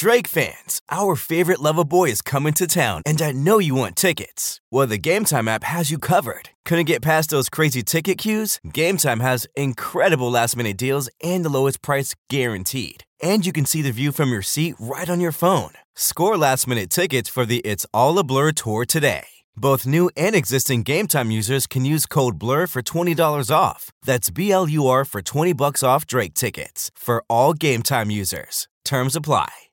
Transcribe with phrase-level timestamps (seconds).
[0.00, 3.96] Drake fans, our favorite lover boy is coming to town, and I know you want
[3.96, 4.58] tickets.
[4.70, 6.48] Well, the Game Time app has you covered.
[6.64, 8.58] Couldn't get past those crazy ticket queues?
[8.72, 13.04] Game Time has incredible last minute deals and the lowest price guaranteed.
[13.20, 15.72] And you can see the view from your seat right on your phone.
[15.94, 19.26] Score last minute tickets for the It's All a Blur tour today.
[19.54, 23.92] Both new and existing Game Time users can use code BLUR for $20 off.
[24.06, 28.10] That's B L U R for 20 bucks off Drake tickets for all Game Time
[28.10, 28.66] users.
[28.86, 29.69] Terms apply.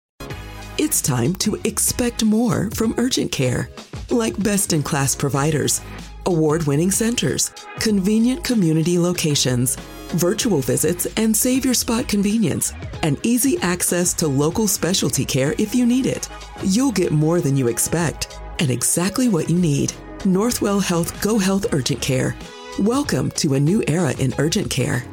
[0.80, 3.68] It's time to expect more from Urgent Care.
[4.12, 5.82] Like best in class providers,
[6.28, 9.76] award winning centers, convenient community locations,
[10.10, 15.74] virtual visits, and save your spot convenience, and easy access to local specialty care if
[15.74, 16.30] you need it.
[16.64, 19.94] You'll get more than you expect and exactly what you need.
[20.20, 22.36] Northwell Health Go Health Urgent Care.
[22.78, 25.04] Welcome to a new era in urgent care.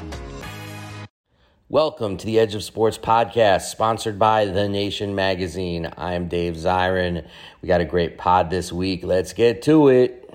[1.75, 5.91] Welcome to the Edge of Sports podcast, sponsored by The Nation Magazine.
[5.97, 7.27] I'm Dave Zirin.
[7.61, 9.03] We got a great pod this week.
[9.03, 10.33] Let's get to it.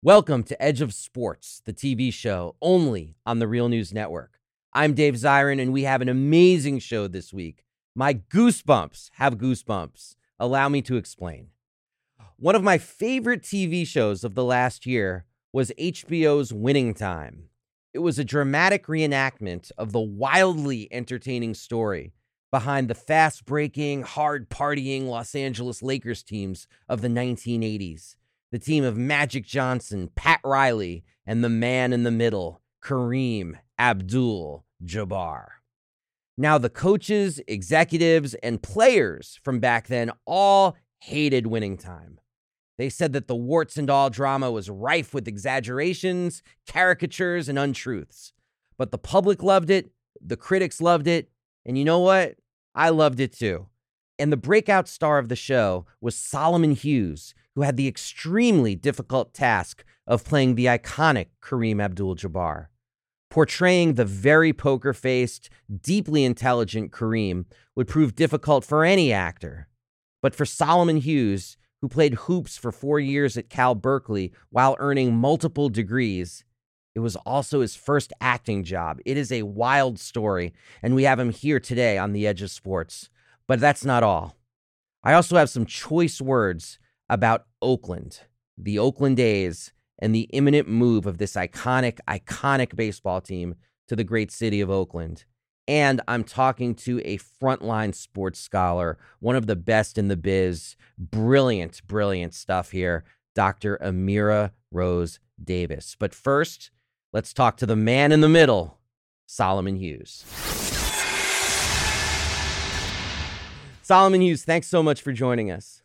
[0.00, 4.38] Welcome to Edge of Sports, the TV show only on the Real News Network.
[4.72, 7.64] I'm Dave Zirin, and we have an amazing show this week.
[7.96, 10.14] My goosebumps have goosebumps.
[10.38, 11.48] Allow me to explain.
[12.36, 17.44] One of my favorite TV shows of the last year was HBO's Winning Time.
[17.94, 22.12] It was a dramatic reenactment of the wildly entertaining story
[22.50, 28.16] behind the fast breaking, hard partying Los Angeles Lakers teams of the 1980s.
[28.52, 34.64] The team of Magic Johnson, Pat Riley, and the man in the middle, Kareem Abdul
[34.84, 35.46] Jabbar.
[36.36, 42.20] Now, the coaches, executives, and players from back then all hated winning time.
[42.78, 48.32] They said that the warts and all drama was rife with exaggerations, caricatures, and untruths.
[48.78, 49.90] But the public loved it,
[50.24, 51.30] the critics loved it,
[51.66, 52.36] and you know what?
[52.74, 53.66] I loved it too.
[54.18, 59.34] And the breakout star of the show was Solomon Hughes, who had the extremely difficult
[59.34, 62.66] task of playing the iconic Kareem Abdul Jabbar.
[63.30, 65.50] Portraying the very poker faced,
[65.82, 67.44] deeply intelligent Kareem
[67.74, 69.68] would prove difficult for any actor.
[70.22, 75.16] But for Solomon Hughes, who played hoops for four years at Cal Berkeley while earning
[75.16, 76.44] multiple degrees.
[76.94, 78.98] It was also his first acting job.
[79.06, 80.52] It is a wild story,
[80.82, 83.08] and we have him here today on the edge of sports.
[83.46, 84.36] But that's not all.
[85.04, 86.78] I also have some choice words
[87.08, 88.20] about Oakland,
[88.56, 93.54] the Oakland A's, and the imminent move of this iconic, iconic baseball team
[93.86, 95.24] to the great city of Oakland.
[95.68, 100.76] And I'm talking to a frontline sports scholar, one of the best in the biz.
[100.98, 103.76] Brilliant, brilliant stuff here, Dr.
[103.82, 105.94] Amira Rose Davis.
[105.98, 106.70] But first,
[107.12, 108.78] let's talk to the man in the middle,
[109.26, 110.24] Solomon Hughes.
[113.82, 115.82] Solomon Hughes, thanks so much for joining us.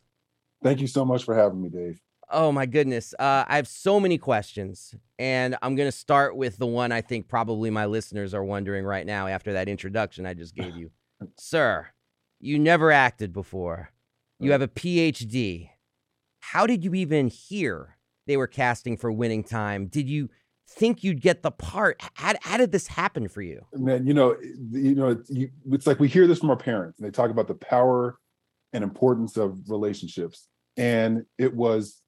[0.63, 1.99] Thank you so much for having me, Dave.
[2.33, 3.13] Oh my goodness.
[3.19, 7.01] Uh, I have so many questions, and I'm going to start with the one I
[7.01, 10.89] think probably my listeners are wondering right now after that introduction I just gave you.
[11.37, 11.87] Sir,
[12.39, 13.91] you never acted before.
[14.39, 15.69] You have a PhD.
[16.39, 19.87] How did you even hear they were casting for Winning Time?
[19.87, 20.29] Did you
[20.67, 22.01] think you'd get the part?
[22.15, 23.61] How, how did this happen for you?
[23.73, 24.35] Man, you know,
[24.71, 25.21] you know,
[25.71, 28.17] it's like we hear this from our parents, and they talk about the power
[28.73, 30.47] and importance of relationships.
[30.75, 32.02] And it was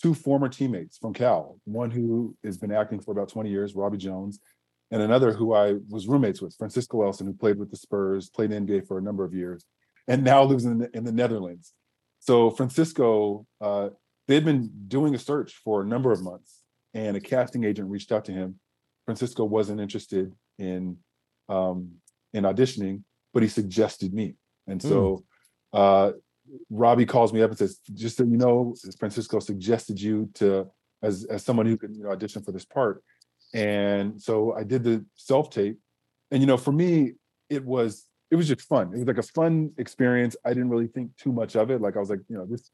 [0.00, 3.98] two former teammates from Cal, one who has been acting for about 20 years, Robbie
[3.98, 4.40] Jones,
[4.90, 8.52] and another who I was roommates with, Francisco Elson, who played with the Spurs, played
[8.52, 9.64] in NBA for a number of years,
[10.06, 11.72] and now lives in the, in the Netherlands.
[12.20, 13.90] So Francisco, uh,
[14.28, 16.62] they'd been doing a search for a number of months,
[16.94, 18.60] and a casting agent reached out to him.
[19.06, 20.98] Francisco wasn't interested in
[21.48, 21.92] um,
[22.32, 23.02] in auditioning,
[23.32, 24.34] but he suggested me,
[24.66, 25.24] and so
[25.74, 25.78] mm.
[25.78, 26.12] uh,
[26.70, 30.68] Robbie calls me up and says, just so you know, Francisco suggested you to
[31.02, 33.02] as as someone who could you know audition for this part.
[33.54, 35.78] And so I did the self tape.
[36.30, 37.12] And you know, for me,
[37.48, 38.92] it was it was just fun.
[38.92, 40.36] It was like a fun experience.
[40.44, 41.80] I didn't really think too much of it.
[41.80, 42.70] Like I was like, you know, this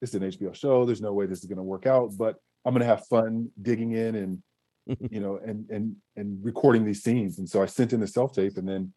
[0.00, 0.84] this is an HBO show.
[0.84, 4.14] There's no way this is gonna work out, but I'm gonna have fun digging in
[4.16, 4.42] and
[5.10, 7.38] you know and and and recording these scenes.
[7.38, 8.92] And so I sent in the self tape and then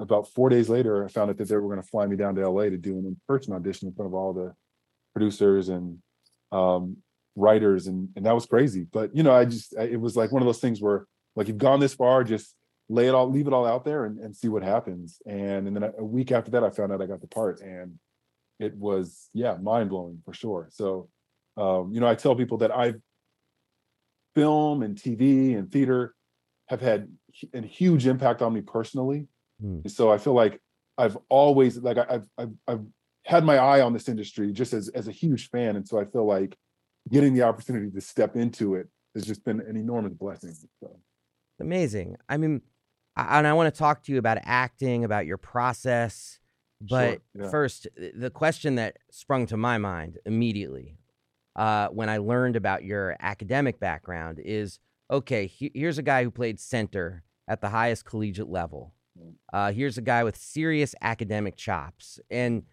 [0.00, 2.34] about four days later, I found out that they were going to fly me down
[2.34, 4.54] to LA to do an in-person audition in front of all the
[5.12, 5.98] producers and
[6.52, 6.96] um,
[7.36, 8.86] writers, and and that was crazy.
[8.90, 11.06] But you know, I just I, it was like one of those things where
[11.36, 12.54] like you've gone this far, just
[12.88, 15.20] lay it all, leave it all out there, and, and see what happens.
[15.26, 17.98] And and then a, week after that, I found out I got the part, and
[18.58, 20.68] it was yeah, mind blowing for sure.
[20.70, 21.08] So
[21.56, 23.00] um, you know, I tell people that I've
[24.34, 26.14] film and TV and theater
[26.68, 27.08] have had
[27.52, 29.26] a huge impact on me personally.
[29.60, 29.80] Hmm.
[29.86, 30.60] So I feel like
[30.98, 32.84] I've always like I've I've I've
[33.24, 36.04] had my eye on this industry just as as a huge fan, and so I
[36.04, 36.56] feel like
[37.10, 40.54] getting the opportunity to step into it has just been an enormous blessing.
[40.80, 41.00] So.
[41.60, 42.16] Amazing.
[42.28, 42.62] I mean,
[43.16, 46.38] I, and I want to talk to you about acting, about your process.
[46.80, 47.50] But Sure, yeah.
[47.50, 50.96] first, the question that sprung to my mind immediately
[51.56, 54.78] uh, when I learned about your academic background is
[55.10, 58.94] okay, he- here's a guy who played center at the highest collegiate level.
[59.52, 62.20] Uh, here's a guy with serious academic chops.
[62.30, 62.64] And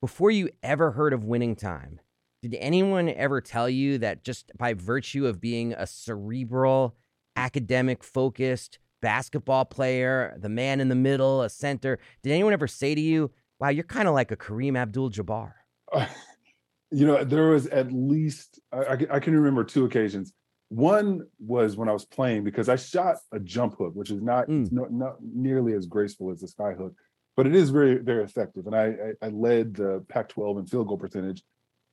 [0.00, 2.00] before you ever heard of winning time,
[2.42, 6.96] did anyone ever tell you that just by virtue of being a cerebral,
[7.36, 12.94] academic focused basketball player, the man in the middle, a center, did anyone ever say
[12.94, 15.52] to you, wow, you're kind of like a Kareem Abdul Jabbar?
[16.90, 20.32] you know, there was at least I I can remember two occasions.
[20.70, 24.48] One was when I was playing because I shot a jump hook, which is not
[24.48, 24.70] Mm.
[24.70, 26.94] not, not nearly as graceful as the sky hook,
[27.36, 28.66] but it is very very effective.
[28.66, 28.86] And I
[29.22, 31.42] I, I led the Pac-12 in field goal percentage,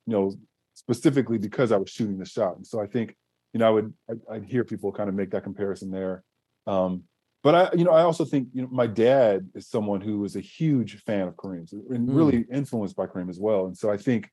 [0.06, 0.34] you know,
[0.74, 2.56] specifically because I was shooting the shot.
[2.56, 3.16] And so I think
[3.54, 6.22] you know I would I, I'd hear people kind of make that comparison there.
[6.66, 7.04] Um,
[7.42, 10.36] but I, you know, I also think you know my dad is someone who was
[10.36, 12.14] a huge fan of Kareem's and Mm.
[12.16, 13.66] really influenced by Kareem as well.
[13.66, 14.28] And so I think,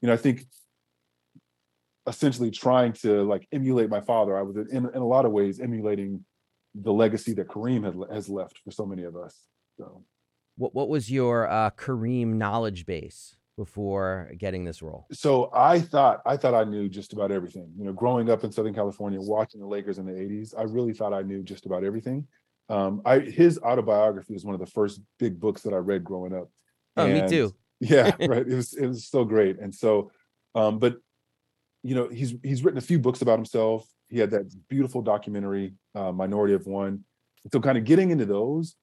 [0.00, 0.44] you know, I think
[2.06, 5.60] essentially trying to like emulate my father, I was in, in a lot of ways
[5.60, 6.24] emulating
[6.74, 9.36] the legacy that Kareem had, has left for so many of us.
[9.76, 10.04] So
[10.56, 15.06] What, what was your uh, Kareem knowledge base before getting this role?
[15.12, 17.70] so I thought I thought I knew just about everything.
[17.76, 20.94] You know, growing up in Southern California, watching the Lakers in the '80s, I really
[20.94, 22.26] thought I knew just about everything.
[22.70, 26.32] Um, I his autobiography was one of the first big books that I read growing
[26.34, 26.48] up.
[26.96, 27.54] Oh, me too.
[27.80, 28.46] Yeah, right.
[28.46, 30.12] It was it was so great, and so,
[30.54, 30.98] um, but
[31.82, 33.86] you know, he's he's written a few books about himself.
[34.08, 37.04] He had that beautiful documentary, uh, Minority of One.
[37.52, 38.76] So, kind of getting into those,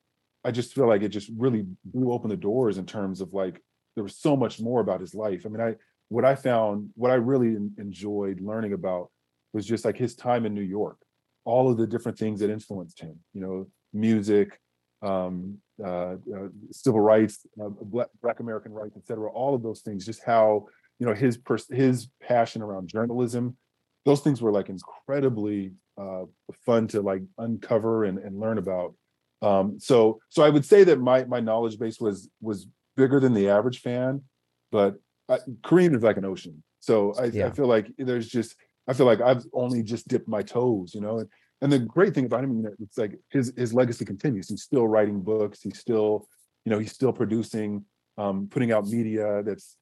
[0.43, 3.61] I just feel like it just really blew open the doors in terms of like
[3.95, 5.45] there was so much more about his life.
[5.45, 5.75] I mean, I
[6.09, 9.09] what I found, what I really enjoyed learning about
[9.53, 10.97] was just like his time in New York,
[11.45, 13.19] all of the different things that influenced him.
[13.33, 14.59] You know, music,
[15.01, 19.29] um, uh, uh, civil rights, uh, black, black American rights, et cetera.
[19.31, 20.67] All of those things, just how
[20.99, 23.57] you know his pers- his passion around journalism.
[24.05, 26.25] Those things were like incredibly uh,
[26.65, 28.93] fun to like uncover and, and learn about.
[29.41, 33.33] Um, so so I would say that my my knowledge base was was bigger than
[33.33, 34.23] the average fan,
[34.71, 34.95] but
[35.29, 36.63] I, Kareem is like an ocean.
[36.79, 37.47] So I, Yeah.
[37.47, 38.55] I feel like there's just
[38.87, 41.19] I feel like I've only just dipped my toes, you know.
[41.19, 41.29] And,
[41.61, 44.49] and the great thing about him, you know, it's like his his legacy continues.
[44.49, 45.61] He's still writing books.
[45.61, 46.27] He's still,
[46.65, 47.85] you know, he's still producing,
[48.17, 49.75] um, putting out media that's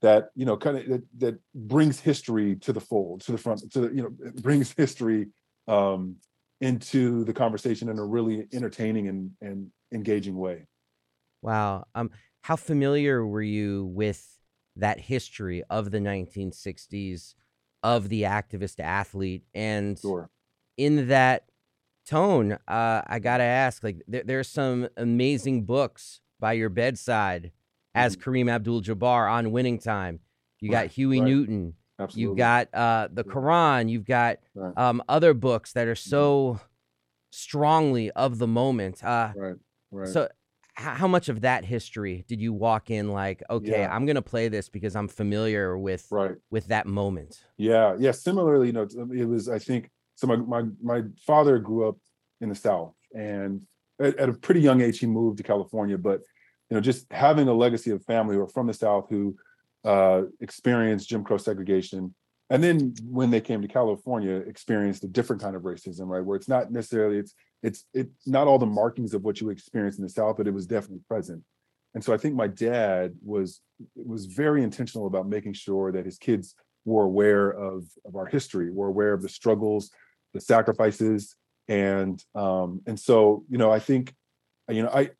[0.00, 3.70] that you know kind of that, that brings history to the fold, to the front,
[3.72, 4.10] to the, you know,
[4.42, 5.28] brings history
[5.68, 6.16] um,
[6.60, 10.66] into the conversation in a really entertaining and and engaging way.
[11.42, 11.86] Wow.
[11.94, 12.10] Um,
[12.42, 14.38] how familiar were you with
[14.76, 17.34] that history of the 1960s
[17.82, 19.44] of the activist athlete?
[19.54, 20.30] And Sure.
[20.76, 21.50] in that
[22.06, 27.52] tone, uh, I gotta ask, like, there, there's some amazing books by your bedside
[27.94, 30.20] as Kareem Abdul-Jabbar on Winning Time.
[30.60, 30.82] You got Mm-hmm.
[30.82, 31.26] Right, Huey right.
[31.28, 31.74] Newton.
[31.98, 32.22] Absolutely.
[32.22, 33.24] You've got uh, the.
[33.24, 33.90] Quran.
[33.90, 34.76] You've got Right.
[34.76, 36.60] um, other books that are so
[37.30, 39.02] strongly of the moment.
[39.04, 39.54] Uh, right.
[39.90, 40.08] Right.
[40.08, 40.28] so,
[40.74, 43.94] how much of that history did you walk in like, okay, Yeah.
[43.94, 46.36] I'm gonna play this because I'm familiar with right.
[46.50, 47.44] with that moment?
[47.58, 48.12] Yeah, yeah.
[48.12, 49.48] Similarly, you know, it was.
[49.48, 50.26] I think so.
[50.26, 51.96] My my my father grew up
[52.40, 53.62] in the South, and
[54.00, 55.98] at, at a pretty young age, he moved to California.
[55.98, 56.22] But
[56.70, 59.36] you know, just having a legacy of family who are from the South who
[59.84, 62.14] uh, experienced Jim Crow segregation,
[62.48, 66.24] and then when they came to California, experienced a different kind of racism, right?
[66.24, 69.98] Where it's not necessarily it's it's it's not all the markings of what you experienced
[69.98, 71.42] in the South, but it was definitely present.
[71.94, 73.60] And so I think my dad was
[73.94, 78.70] was very intentional about making sure that his kids were aware of of our history,
[78.70, 79.90] were aware of the struggles,
[80.34, 81.36] the sacrifices,
[81.68, 84.14] and um, and so you know I think
[84.68, 85.10] you know I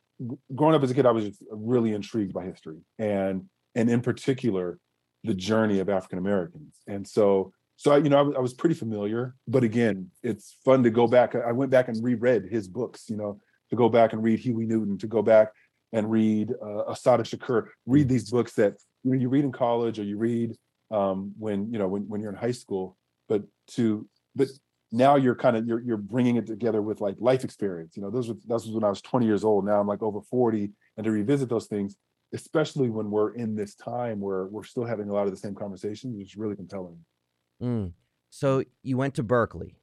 [0.55, 4.79] growing up as a kid I was really intrigued by history and and in particular
[5.25, 8.55] the journey of African Americans, and so so I you know I, was- I was
[8.55, 11.35] pretty familiar, but again it's fun to go back.
[11.35, 14.67] I went back and reread his books, you know, to go back and read Huey
[14.67, 15.49] Newton, to go back
[15.93, 18.75] and read uh, Assata Shakur, read these books that
[19.05, 20.57] you, know, you read in college or you read
[20.91, 22.97] um, when you know when, when you're in high school,
[23.29, 23.43] but
[23.75, 24.49] to but
[24.93, 27.97] now you're kind of you're you're bringing it together with like life experience.
[27.97, 29.65] You know, those were that was when I was 20 years old.
[29.65, 31.97] Now I'm like over 40, and to revisit those things,
[32.33, 35.55] especially when we're in this time where we're still having a lot of the same
[35.55, 36.99] conversations, is really compelling.
[37.63, 37.93] Mm.
[38.31, 39.77] So you went to Berkeley.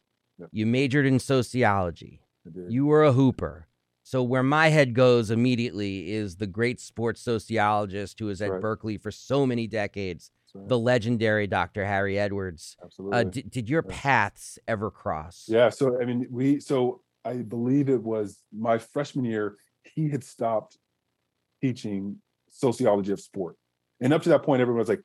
[0.52, 2.22] You majored in sociology.
[2.70, 3.68] You were a hooper.
[4.04, 8.62] So where my head goes immediately is the great sports sociologist who was at Right.
[8.62, 10.68] Berkeley for so many decades, Right.
[10.68, 11.86] the legendary Dr.
[11.86, 12.78] Harry Edwards.
[12.84, 13.18] Absolutely.
[13.20, 13.96] Uh, did, did your Yeah.
[13.96, 15.46] paths ever cross?
[15.48, 15.70] Yeah.
[15.70, 19.58] So I mean, we so I believe it was my freshman year.
[19.96, 20.78] He had stopped
[21.62, 22.18] teaching
[22.50, 23.56] sociology of sport,
[24.00, 25.02] and up to that point, everyone was like,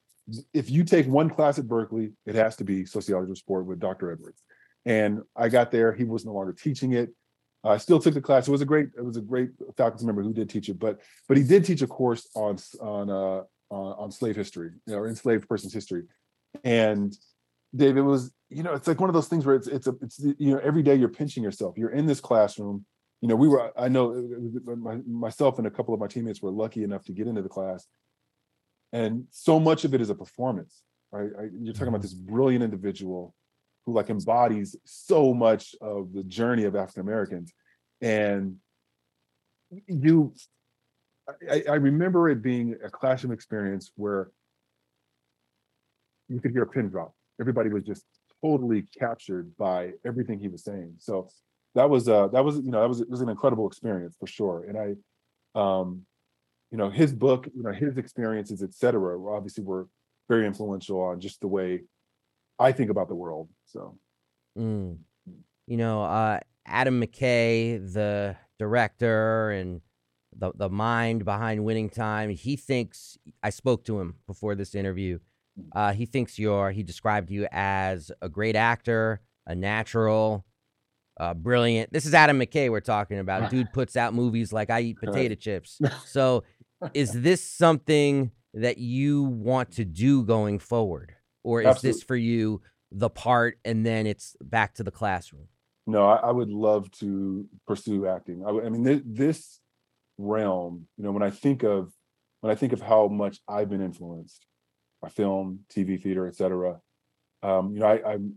[0.52, 3.78] "If you take one class at Berkeley, it has to be sociology of sport with
[3.80, 4.10] Dr.
[4.12, 4.42] Edwards."
[4.84, 7.10] And I got there; he was no longer teaching it.
[7.64, 8.48] I still took the class.
[8.48, 11.00] It was a great, it was a great faculty member who did teach it, but
[11.28, 15.00] but he did teach a course on on uh on, on slave history, you know,
[15.00, 16.04] or enslaved persons history,
[16.64, 17.16] and
[17.74, 19.94] Dave, it was, you know, it's like one of those things where it's, it's, a,
[20.02, 21.78] it's, you know, every day you're pinching yourself.
[21.78, 22.84] You're in this classroom.
[23.22, 26.42] You know, we were, I know uh, my, myself and a couple of my teammates
[26.42, 27.86] were lucky enough to get into the class.
[28.92, 31.30] And so much of it is a performance, right?
[31.38, 33.34] I, you're talking about this brilliant individual
[33.86, 37.54] who like embodies so much of the journey of African Americans.
[38.02, 38.56] And
[39.86, 40.34] you,
[41.50, 44.30] I, I remember it being a classroom experience where
[46.28, 47.14] you could hear a pin drop.
[47.40, 48.04] Everybody was just
[48.42, 50.94] totally captured by everything he was saying.
[50.98, 51.28] So
[51.74, 54.26] that was uh that was you know that was it was an incredible experience for
[54.26, 54.66] sure.
[54.68, 56.02] And I um
[56.70, 59.88] you know his book, you know his experiences, et cetera, obviously were
[60.28, 61.82] very influential on just the way
[62.58, 63.48] I think about the world.
[63.66, 63.98] So
[64.58, 64.98] Mm.
[65.66, 69.80] You know, uh, Adam McKay, the director and
[70.36, 75.18] the the mind behind Winning Time, he thinks I spoke to him before this interview.
[75.74, 76.70] Uh, he thinks you're.
[76.70, 80.46] He described you as a great actor, a natural,
[81.20, 81.92] uh, brilliant.
[81.92, 83.50] This is Adam McKay we're talking about.
[83.50, 85.80] Dude puts out movies like I eat potato chips.
[86.06, 86.44] So,
[86.94, 92.62] is this something that you want to do going forward, or is this for you
[92.90, 95.48] the part and then it's back to the classroom?
[95.86, 98.44] no, I, I would love to pursue acting.
[98.46, 99.60] I, I mean, this, this
[100.22, 101.92] realm, you know, when I think of
[102.40, 104.46] when I think of how much I've been influenced
[105.00, 106.80] by film, TV, theater, etc.,
[107.42, 108.34] um, you know, I, I'm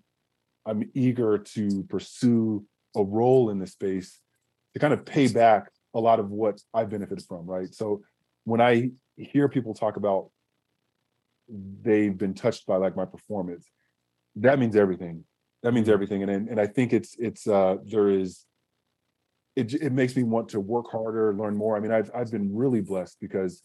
[0.66, 2.66] I'm eager to pursue
[2.96, 4.20] a role in this space
[4.74, 7.74] to kind of pay back a lot of what I've benefited from, right?
[7.74, 8.02] So
[8.44, 10.30] when I hear people talk about
[11.48, 13.70] they've been touched by like my performance,
[14.38, 15.24] that means everything.
[15.64, 16.24] That means everything.
[16.24, 18.46] And and and I think it's it's uh there is
[19.56, 21.78] it it makes me want to work harder, learn more.
[21.78, 23.64] I mean, I've I've been really blessed because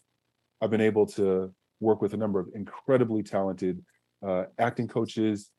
[0.60, 3.82] I've been able to work with a number of incredibly talented
[4.26, 5.50] uh, acting coaches.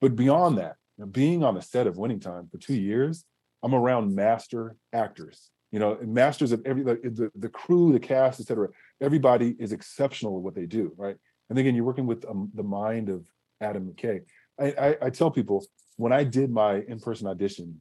[0.00, 0.76] But beyond that,
[1.10, 3.24] being on the set of Winning Time for two years,
[3.62, 5.50] I'm around master actors.
[5.72, 8.68] You know, masters of every the, the the crew, the cast, et cetera.
[9.00, 11.16] Everybody is exceptional at what they do, right?
[11.50, 13.26] And again, you're working with um, the mind of
[13.60, 14.22] Adam McKay.
[14.58, 15.66] I, I, I tell people
[15.96, 17.80] when I did my in-person audition,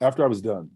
[0.00, 0.70] after I was done,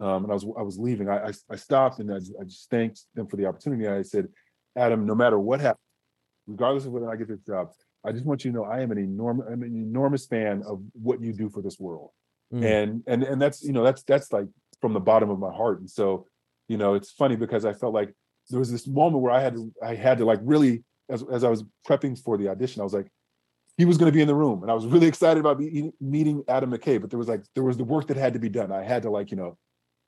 [0.00, 2.44] um, and I was I was leaving, I I, I stopped and I, just- I
[2.44, 3.86] just thanked them for the opportunity.
[3.88, 4.28] I said,
[4.76, 5.82] Adam, no matter what happens,
[6.46, 7.70] regardless of whether I get this job,
[8.04, 10.82] I just want you to know I am an enormous I'm an enormous fan of
[10.92, 12.10] what you do for this world.
[12.52, 12.64] Mm.
[12.64, 14.46] And and and that's you know that's that's like
[14.80, 15.80] from the bottom of my heart.
[15.80, 16.26] And so,
[16.68, 18.14] you know, it's funny because I felt like
[18.48, 21.44] there was this moment where I had to I had to like really as as
[21.44, 23.08] I was prepping for the audition, I was like,
[23.76, 25.60] he was going to be in the room, and I was really excited about
[26.00, 27.00] meeting Adam McKay.
[27.00, 28.72] But there was like there was the work that had to be done.
[28.72, 29.56] I had to like you know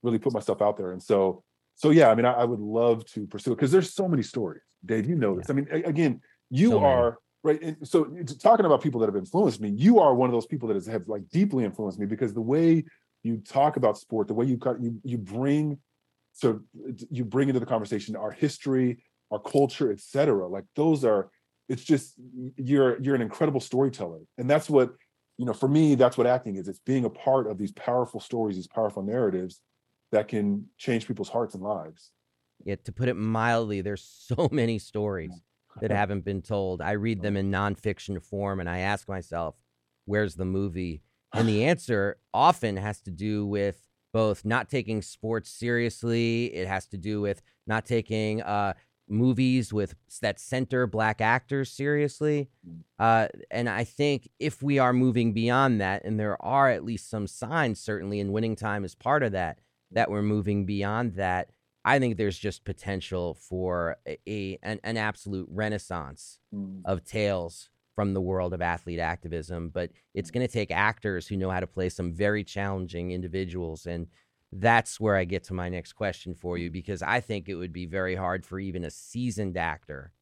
[0.03, 1.43] really put myself out there, and so
[1.75, 2.11] so yeah.
[2.11, 5.09] I mean, I, I would love to pursue it because there's so many stories, Dave.
[5.09, 5.51] You know this.
[5.51, 7.61] I mean, a- again, you So are right.
[7.63, 8.05] And so
[8.39, 10.87] talking about people that have influenced me, you are one of those people that has
[10.87, 12.85] have like deeply influenced me because the way
[13.23, 15.79] you talk about sport, the way you cut you you bring
[16.33, 16.61] so
[17.11, 20.47] you bring into the conversation our history, our culture, etc.
[20.49, 21.31] Like those are,
[21.69, 22.15] it's just
[22.57, 24.95] you're you're an incredible storyteller, and that's what
[25.37, 25.53] you know.
[25.53, 26.69] For me, that's what acting is.
[26.69, 29.61] It's being a part of these powerful stories, these powerful narratives
[30.13, 32.13] that can change people's hearts and lives.
[32.65, 34.03] Yeah, to put it mildly, there's
[34.37, 35.33] so many stories
[35.81, 36.83] that haven't been told.
[36.83, 39.55] I read them in nonfiction form and I ask myself,
[40.05, 41.03] where's the movie?
[41.33, 46.87] And the answer often has to do with both not taking sports seriously, it has
[46.89, 48.73] to do with not taking uh,
[49.09, 52.49] movies with that center black actors seriously.
[52.99, 57.09] Uh, and I think if we are moving beyond that, and there are at least
[57.09, 59.61] some signs, certainly, in winning time is part of that,
[59.93, 61.51] that we're moving beyond that.
[61.85, 66.83] I think there's just potential for a, an, an absolute renaissance Mm.
[66.85, 69.69] of tales from the world of athlete activism.
[69.69, 73.87] But it's going to take actors who know how to play some very challenging individuals.
[73.87, 74.09] And
[74.53, 77.73] that's where I get to my next question for you, because I think it would
[77.73, 80.13] be very hard for even a seasoned actor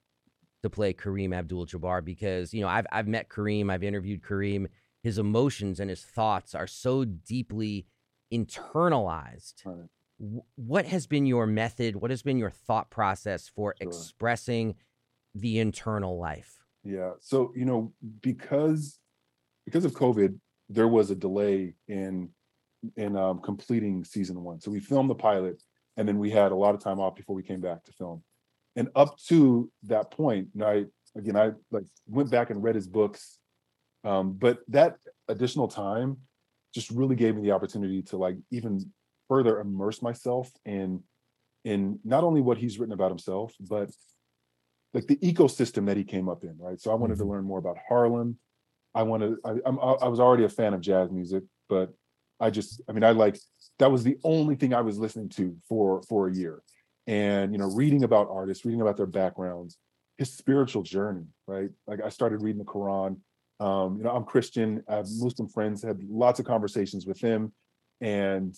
[0.63, 4.67] to play Kareem Abdul Jabbar because, you know, I've, I've met Kareem, I've interviewed Kareem.
[5.03, 7.87] His emotions and his thoughts are so deeply
[8.33, 9.65] internalized.
[9.65, 9.89] Right.
[10.57, 11.97] What has been your method?
[11.97, 13.89] What has been your thought process for Sure.
[13.89, 14.75] expressing
[15.35, 16.59] the internal life?
[16.83, 17.13] Yeah.
[17.21, 18.99] So, you know, because
[19.65, 22.31] because of COVID, there was a delay in
[22.97, 24.61] in um, completing season one.
[24.61, 25.63] So we filmed the pilot,
[25.97, 28.23] and then we had a lot of time off before we came back to film.
[28.77, 30.85] And up to that point, and I
[31.17, 33.39] again I like went back and read his books,
[34.05, 34.97] um, but that
[35.29, 36.19] additional time
[36.79, 38.93] just really gave me the opportunity to like even
[39.29, 41.03] further immerse myself in
[41.65, 43.91] in not only what he's written about himself, but
[44.95, 46.81] like the ecosystem that he came up in, right?
[46.81, 47.33] So I wanted to mm-hmm.
[47.33, 48.39] learn more about Harlem.
[48.95, 51.93] I wanted, I, I'm, I was already a fan of jazz music, but
[52.41, 53.39] I just, I mean, I like
[53.79, 56.63] that was the only thing I was listening to for for a year,
[57.07, 59.77] and you know, reading about artists, reading about their backgrounds,
[60.17, 61.71] his spiritual journey, right?
[61.87, 63.19] Like I started reading the Quran.
[63.61, 64.83] Um, you know, I'm Christian.
[64.89, 65.83] I have Muslim friends.
[65.83, 67.53] Had lots of conversations with them,
[68.01, 68.55] and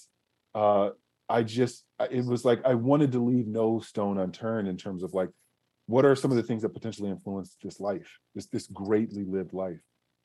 [0.54, 0.90] uh,
[1.28, 5.14] I just it was like I wanted to leave no stone unturned in terms of
[5.14, 5.30] like
[5.90, 9.52] what are some of the things that potentially influence this life this this greatly lived
[9.52, 9.80] life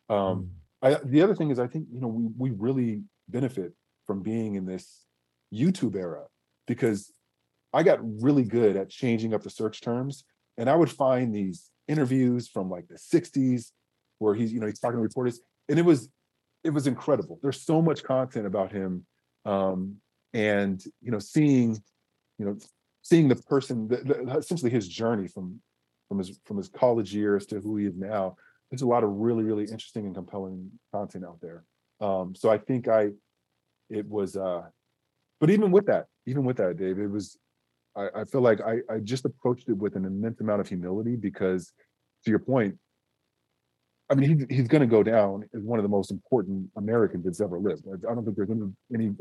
[0.10, 0.52] um
[0.84, 3.74] I, the other thing is i think you know we we really benefit
[4.06, 5.06] from being in this
[5.52, 6.26] youtube era
[6.68, 7.12] because
[7.74, 10.24] i got really good at changing up the search terms
[10.58, 13.72] and i would find these interviews from like the 60s
[14.20, 16.10] where he's you know he's talking to reporters and it was
[16.64, 17.40] it was incredible.
[17.44, 19.06] There's so much content about him
[19.46, 19.98] um
[20.34, 21.82] and you know seeing
[22.40, 22.58] you know
[23.04, 25.60] seeing the person the, the, essentially his journey from
[26.08, 28.36] from his from his college years to who he is now.
[28.70, 31.64] There's a lot of really really interesting and compelling content out there.
[32.02, 33.10] Um so i think i
[33.90, 34.64] it was uh
[35.40, 37.38] but even with that even with that dave it was
[37.96, 41.16] i i feel like i i just approached it with an immense amount of humility
[41.16, 41.72] because
[42.24, 42.78] to your point
[44.10, 47.26] I mean, he, he's going to go down as one of the most important Americans
[47.26, 47.86] that's ever lived.
[47.88, 49.16] I don't think there's any, any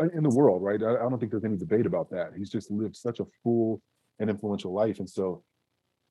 [0.00, 0.80] uh, in the world, right?
[0.80, 2.32] I, I don't think there's any debate about that.
[2.36, 3.82] He's just lived such a full
[4.20, 5.00] and influential life.
[5.00, 5.42] And so,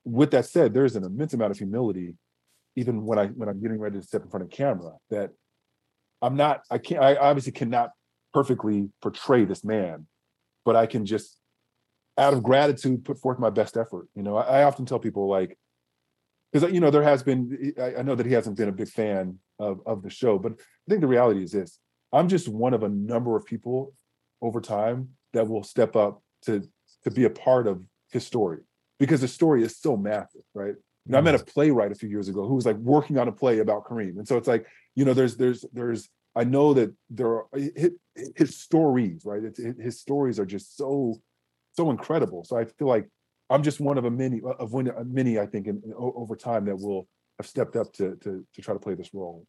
[0.04, 2.14] with that said, there's an immense amount of humility,
[2.76, 5.30] even when I when I'm getting ready to step in front of camera, that
[6.20, 6.62] I'm not.
[6.70, 7.02] I can't.
[7.02, 7.90] I obviously cannot
[8.34, 10.06] perfectly portray this man,
[10.64, 11.38] but I can just,
[12.18, 14.08] out of gratitude, put forth my best effort.
[14.14, 15.58] You know, I, I often tell people like
[16.52, 18.88] because you know there has been I, I know that he hasn't been a big
[18.88, 21.78] fan of of the show but i think the reality is this.
[22.12, 23.92] I'm just one of a number of people
[24.40, 26.66] over time that will step up to
[27.04, 28.60] to be a part of his story
[28.98, 30.74] because the story is so massive right?
[31.06, 31.46] Know, i met a mm.
[31.46, 34.28] playwright a few years ago who was like working on a play about kareem and
[34.28, 37.90] so it's like you know there's there's there's i know that there are his,
[38.36, 39.42] his stories right?
[39.44, 41.16] It's, his stories are just so
[41.72, 42.44] so incredible.
[42.44, 43.08] So i feel like
[43.50, 46.36] I'm just one of a many of one uh, many I think in, in, over
[46.36, 47.08] time that will
[47.38, 49.46] have stepped up to to to try to play this role.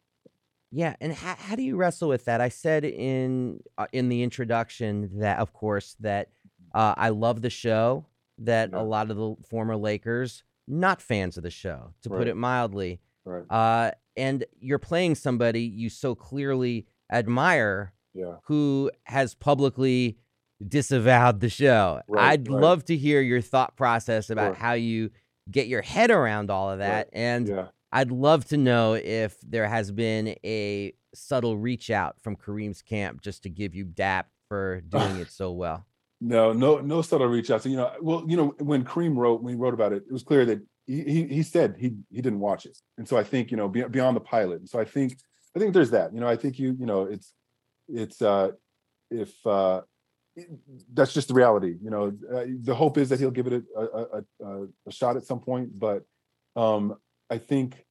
[0.72, 2.40] Yeah, and how, how do you wrestle with that?
[2.40, 6.28] I said in uh, in the introduction that, of course, that
[6.74, 8.06] uh, I love the show.
[8.38, 8.80] That Yeah.
[8.80, 13.00] a lot of the former Lakers not fans of the show, to put it mildly.
[13.24, 13.44] Right.
[13.50, 18.36] Uh, and you're playing somebody you so clearly admire, Yeah.
[18.44, 20.16] who has publicly
[20.66, 22.00] disavowed the show.
[22.08, 22.60] Right, I'd right.
[22.60, 24.62] love to hear your thought process about Sure.
[24.62, 25.10] how you
[25.50, 27.68] get your head around all of that, and Yeah.
[27.92, 33.20] I'd love to know if there has been a subtle reach out from Kareem's camp
[33.20, 35.86] just to give you dap for doing it so well.
[36.20, 37.62] No, no, no subtle reach out.
[37.62, 40.12] So you know, well, you know, when Kareem wrote when he wrote about it, it
[40.12, 43.24] was clear that he he, he said he he didn't watch it, and so I
[43.24, 44.60] think you know beyond the pilot.
[44.60, 45.16] And so I think
[45.56, 46.12] I think there's that.
[46.12, 47.32] You know, I think you you know it's
[47.88, 48.50] it's uh
[49.10, 49.80] if uh
[50.92, 51.76] that's just the reality.
[51.82, 55.16] You know, uh, the hope is that he'll give it a a, a, a shot
[55.16, 56.02] at some point, but
[56.56, 56.96] um
[57.30, 57.84] I think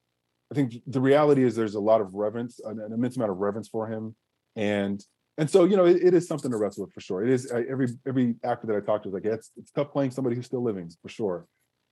[0.52, 3.38] I think the reality is there's a lot of reverence, an, an immense amount of
[3.38, 4.16] reverence for him,
[4.56, 5.02] and
[5.38, 7.22] and so you know it, it is something to wrestle with for sure.
[7.24, 9.92] It is every every actor that I talked to is like yeah, it's it's tough
[9.92, 11.46] playing somebody who's still living for sure.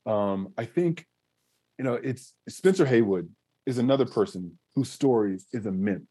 [0.06, 1.06] Um, I think
[1.78, 3.28] you know it's Spencer Haywood
[3.66, 6.08] is another person whose story is immense,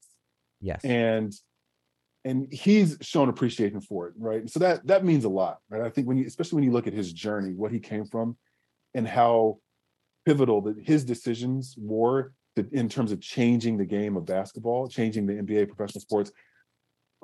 [0.62, 0.84] Yes.
[0.86, 1.34] and
[2.28, 4.42] and he's shown appreciation for it, right?
[4.42, 5.82] And So that that means a lot, right?
[5.82, 8.38] I think when you especially when you look at his journey, what he came from,
[8.94, 9.60] and how
[10.26, 15.26] pivotal that his decisions were to, in terms of changing the game of basketball, changing
[15.26, 16.32] the NBA, professional sports,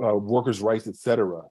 [0.01, 1.41] uh, workers' rights, etc.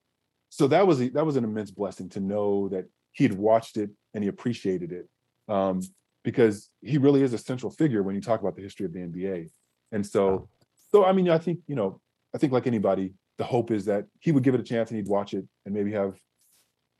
[0.49, 3.77] So that was a, that was an immense blessing to know that he had watched
[3.77, 5.09] it and he appreciated it,
[5.53, 5.83] um,
[6.25, 9.01] because he really is a central figure when you talk about the history of the
[9.01, 9.51] NBA.
[9.93, 10.49] And so,
[10.91, 12.01] so I mean, I think you know,
[12.35, 14.97] I think like anybody, the hope is that he would give it a chance and
[14.99, 16.15] he'd watch it and maybe have,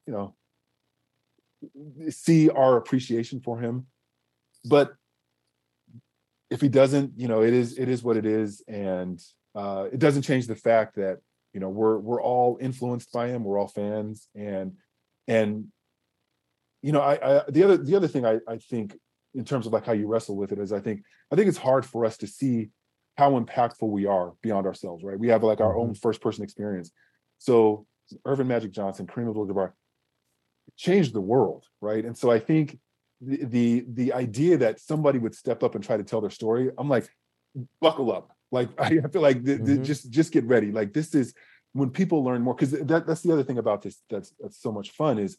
[0.07, 0.35] you know,
[2.11, 3.87] see our appreciation for him.
[4.65, 4.95] But
[6.51, 8.63] if he doesn't you know it is it is what it is.
[8.69, 9.21] And
[9.55, 11.19] uh it doesn't change the fact that
[11.55, 13.45] You know, we're we're all influenced by him.
[13.45, 14.73] We're all fans, and
[15.29, 15.67] and
[16.81, 18.97] you know, I, I the other the other thing I I think
[19.35, 21.59] in terms of like how you wrestle with it is I think I think it's
[21.59, 22.71] hard for us to see
[23.17, 25.19] how impactful we are beyond ourselves, right?
[25.19, 25.93] We have like our own Mm-hmm.
[25.95, 26.91] first person experience.
[27.39, 27.87] So
[28.27, 29.73] Earvin Magic Johnson, Kareem Abdul-Jabbar
[30.77, 32.05] changed the world, right?
[32.05, 32.79] And so I think
[33.21, 36.71] the, the the idea that somebody would step up and try to tell their story,
[36.79, 37.09] I'm like,
[37.81, 38.33] buckle up.
[38.51, 39.83] Like I feel like Mhm.
[39.83, 40.73] just just get ready.
[40.73, 41.35] Like this is
[41.73, 44.71] when people learn more because that, that's the other thing about this that's that's so
[44.73, 45.39] much fun is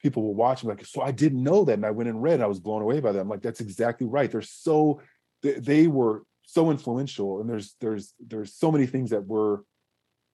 [0.00, 2.34] people will watch and like so i didn't know that and i went and read
[2.34, 5.00] and i was blown away by that i'm like that's exactly right they're so
[5.42, 9.64] they, they were so influential and there's there's there's so many things that were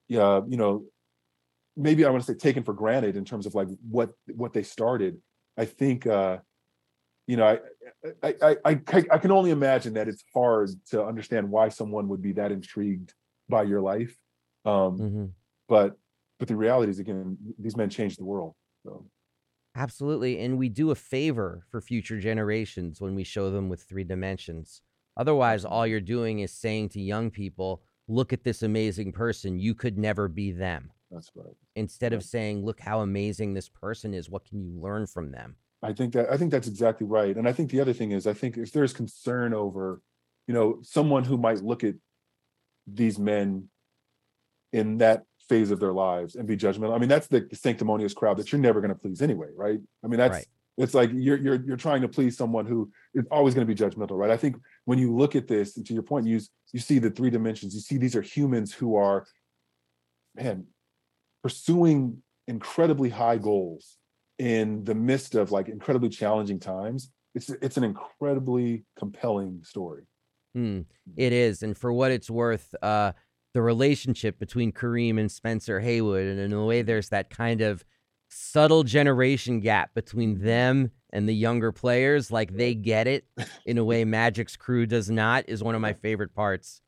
[0.09, 0.85] yeah you know
[1.77, 4.63] maybe i want to say taken for granted in terms of like what what they
[4.63, 5.21] started
[5.57, 6.39] i think uh
[7.27, 7.59] you know i
[8.23, 12.23] i i i, I can only imagine that it's hard to understand why someone would
[12.23, 13.15] be that intrigued
[13.49, 14.17] by your life
[14.65, 15.35] um Mhm.
[15.69, 15.99] but
[16.39, 19.07] but the reality is again these men changed the world so
[19.75, 20.41] Absolutely.
[20.41, 24.83] And we do a favor for future generations when we show them with three dimensions.
[25.19, 25.73] Otherwise, mm-hmm.
[25.73, 29.59] all you're doing is saying to young people, look at this amazing person.
[29.59, 30.91] You could never be them.
[31.11, 34.31] that's right Instead of saying, look how amazing this person is.
[34.31, 35.57] What can you learn from them?
[35.83, 37.37] I think that I think that's exactly right.
[37.37, 40.03] And I think the other thing is I think if there's concern over,
[40.49, 41.95] you know, someone who might look at
[42.87, 43.69] these men
[44.73, 46.95] in that phase of their lives and be judgmental.
[46.95, 49.81] I mean, that's the, the sanctimonious crowd that you're never going to please anyway, right?
[50.05, 50.47] I mean, that's Right.
[50.79, 53.79] It's like you're you're you're trying to please someone who is always going to be
[53.79, 54.31] judgmental, right?
[54.31, 56.41] I think when you look at this, and to your point, you
[56.73, 57.75] you see the three dimensions.
[57.75, 59.27] You see these are humans who are,
[60.37, 60.67] man,
[61.43, 63.97] pursuing incredibly high goals
[64.39, 67.11] in the midst of like incredibly challenging times.
[67.35, 70.05] It's it's an incredibly compelling story.
[70.55, 70.83] Hmm,
[71.17, 71.63] it is.
[71.63, 73.13] And for what it's worth, uh,
[73.53, 77.85] the relationship between Kareem and Spencer Haywood, and in a way, there's that kind of
[78.29, 82.31] subtle generation gap between them and the younger players.
[82.31, 83.25] Like they get it
[83.67, 86.83] in a way Magic's crew does not, is one of my favorite parts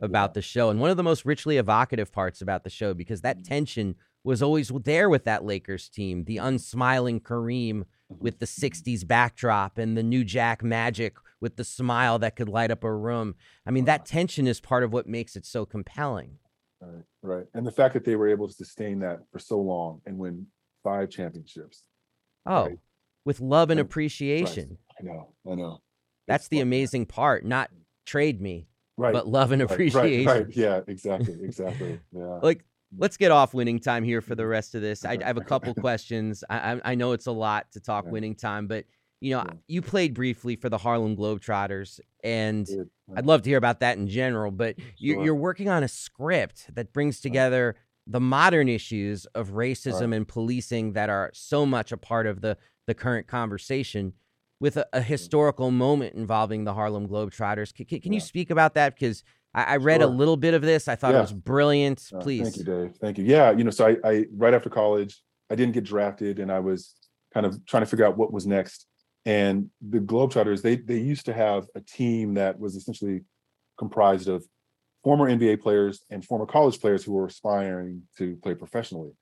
[0.00, 0.70] about the show.
[0.70, 3.94] And one of the most richly evocative parts about the show, because that tension
[4.24, 6.24] was always there with that Lakers team.
[6.24, 12.18] The unsmiling Kareem with the 60s backdrop and the new Jack Magic with the smile
[12.18, 13.34] that could light up a room.
[13.66, 16.38] I mean, that tension is part of what makes it so compelling.
[16.80, 17.46] Right, right.
[17.54, 20.46] And the fact that they were able to sustain that for so long and win
[20.84, 21.82] five championships.
[22.46, 22.78] Oh, Right.
[23.24, 23.86] with love and Right.
[23.86, 24.78] appreciation.
[25.00, 25.80] I know, I know.
[26.28, 27.44] That's It's the fun, amazing part.
[27.44, 27.70] Not
[28.06, 29.12] trade me, Right.
[29.12, 30.26] but love and right, right, appreciation.
[30.26, 31.42] Right, Yeah, exactly.
[31.42, 31.98] Exactly.
[32.12, 32.38] Yeah.
[32.42, 32.64] Like,
[32.96, 35.04] let's get off winning time here for the rest of this.
[35.04, 36.44] I, I have a couple questions.
[36.48, 38.10] I, I know it's a lot to talk Yeah.
[38.12, 38.84] winning time, but
[39.20, 39.54] you know, Yeah.
[39.68, 42.68] you played briefly for the Harlem Globetrotters, and.
[43.14, 44.50] I'd love to hear about that in general.
[44.50, 45.24] But you're, Sure.
[45.26, 47.22] you're working on a script that brings uh-huh.
[47.22, 52.40] together the modern issues of racism and policing that are so much a part of
[52.40, 54.12] the the current conversation
[54.60, 57.74] with a, a historical moment involving the Harlem Globetrotters.
[57.74, 58.18] Can, you Yeah.
[58.18, 58.94] speak about that?
[58.94, 60.86] Because I, I read a little bit of this.
[60.86, 62.08] I thought it was brilliant.
[62.14, 62.42] Uh, Please.
[62.42, 62.96] Thank you, Dave.
[62.96, 63.24] Thank you.
[63.24, 66.60] Yeah, you know, so I, I right after college, I didn't get drafted, and I
[66.60, 66.94] was
[67.32, 68.86] kind of trying to figure out what was next.
[69.26, 73.22] And the Globetrotters, they they used to have a team that was essentially
[73.78, 74.44] comprised of
[75.04, 79.12] former NBA players and former college players who were aspiring to play professionally.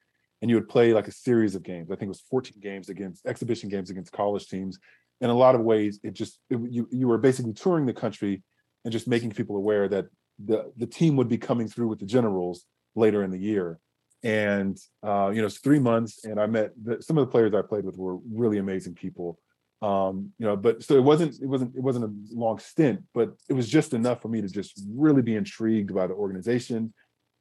[0.40, 1.90] And you would play like a series of games.
[1.90, 4.78] I think it was 14 games against exhibition games against college teams.
[5.20, 8.42] In a lot of ways, it just it, you you were basically touring the country
[8.84, 10.06] and just making people aware that
[10.44, 12.64] the the team would be coming through with the generals
[12.94, 13.78] later in the year.
[14.24, 17.54] And uh, you know, it's three months, and I met the, some of the players
[17.54, 19.38] I played with were really amazing people.
[19.82, 23.32] Um, you know, but so it wasn't it wasn't it wasn't a long stint, but
[23.48, 26.94] it was just enough for me to just really be intrigued by the organization,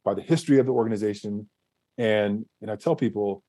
[0.03, 1.47] by the history of the organization,
[1.97, 3.43] and and I tell people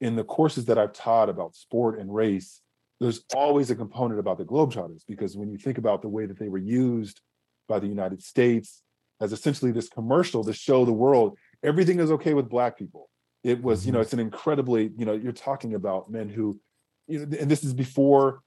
[0.00, 2.60] in the courses that I've taught about sport and race,
[2.98, 6.38] there's always a component about the Globetrotters because when you think about the way that
[6.38, 7.20] they were used
[7.68, 8.82] by the United States
[9.20, 13.08] as essentially this commercial to show the world everything is okay with black people.
[13.44, 16.60] It was, you know, it's an incredibly, you know, you're talking about men who,
[17.06, 18.42] you know, and this is before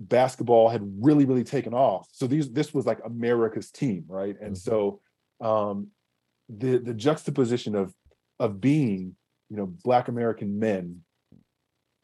[0.00, 2.08] basketball had really, really taken off.
[2.12, 4.36] So these, this was like America's team, right?
[4.40, 4.58] And Mhm.
[4.58, 5.00] so
[5.40, 5.88] um
[6.48, 7.94] the the juxtaposition of
[8.40, 9.16] of being,
[9.50, 11.04] you know, black American men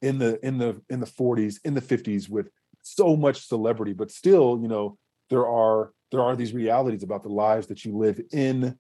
[0.03, 2.51] in the in the in the 40s, in the 50s with
[2.83, 4.97] so much celebrity, but still, you know,
[5.31, 8.79] there are there are these realities about the lives that you live in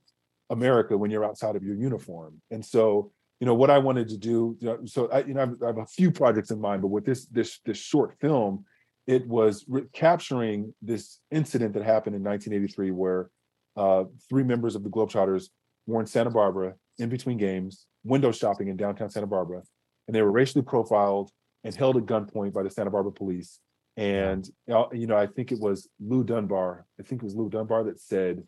[0.51, 2.41] America when you're outside of your uniform.
[2.51, 5.57] And so, you know, what I wanted to do, you know, so I, you know,
[5.63, 8.65] I have a few projects in mind, but with this this this short film,
[9.07, 13.31] it was re- capturing this incident that happened in 1983 where
[13.77, 15.49] uh, three members of the Globetrotters
[15.87, 19.63] were in Santa Barbara in between games, window shopping in downtown Santa Barbara,
[20.07, 21.31] and they were racially profiled
[21.63, 23.61] and held at gunpoint by the Santa Barbara police.
[23.97, 26.87] And you know, I think it was Lou Dunbar.
[26.99, 28.43] I think it was Lou Dunbar that said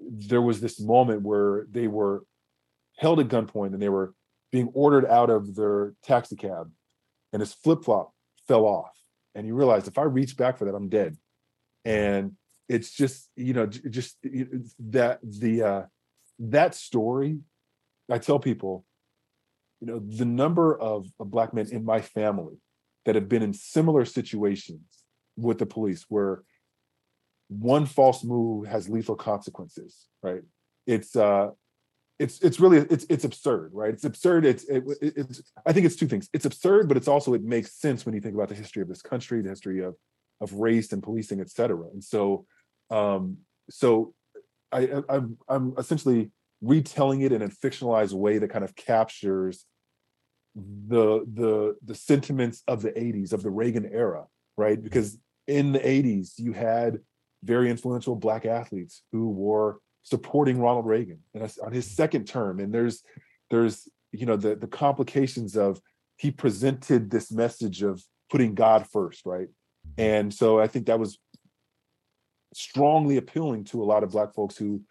[0.00, 2.24] there was this moment where they were
[2.96, 4.14] held at gunpoint and they were
[4.52, 6.70] being ordered out of their taxi cab,
[7.32, 8.12] and his flip flop
[8.46, 8.92] fell off,
[9.34, 11.16] and he realized if I reach back for that, I'm dead.
[11.84, 12.36] And
[12.68, 15.82] it's just you know just that the uh,
[16.38, 17.40] that story.
[18.10, 18.84] I tell people,
[19.80, 22.58] you know, the number of, of black men in my family
[23.06, 24.82] that have been in similar situations
[25.36, 26.42] with the police where
[27.48, 30.42] one false move has lethal consequences right
[30.86, 31.48] it's uh
[32.18, 33.92] it's it's really it's it's absurd right?
[33.92, 34.44] It's absurd.
[34.44, 36.28] It's it, it's i think it's two things.
[36.32, 38.88] It's absurd but it's also it makes sense when you think about the history of
[38.88, 39.94] this country the history of
[40.40, 41.86] of race and policing et cetera.
[41.92, 42.46] And so
[42.90, 43.38] um
[43.70, 44.14] so
[44.72, 49.66] i i'm i'm essentially retelling it in a fictionalized way that kind of captures
[50.54, 54.80] the the the sentiments of the 80s of the Reagan era, right?
[54.80, 57.00] Because in the 80s you had
[57.42, 62.72] very influential black athletes who were supporting Ronald Reagan and on his second term and
[62.72, 63.02] there's
[63.50, 65.80] there's you know the the complications of
[66.16, 69.48] he presented this message of putting God first, right?
[69.98, 71.18] And so I think that was
[72.54, 74.82] strongly appealing to a lot of black folks who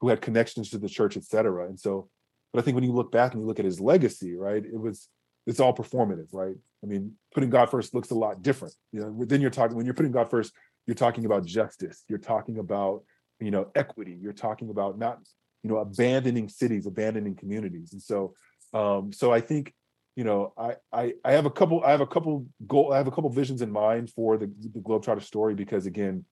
[0.00, 1.66] who had connections to the church, et cetera.
[1.68, 2.08] And so
[2.52, 4.78] but I think when you look back and you look at his legacy, right, it
[4.78, 5.08] was
[5.46, 6.56] it's all performative, right?
[6.82, 8.74] I mean, putting God first looks a lot different.
[8.92, 10.52] You know, then you're talking when you're putting God first,
[10.86, 12.04] you're talking about justice.
[12.08, 13.04] You're talking about
[13.44, 14.16] you know equity.
[14.20, 15.18] You're talking about not
[15.62, 17.92] you know abandoning cities, abandoning communities.
[17.92, 18.34] And so,
[18.72, 19.72] um, so I think
[20.16, 23.06] you know I I I have a couple I have a couple goal I have
[23.06, 26.24] a couple visions in mind for the the Globetrotter story because again,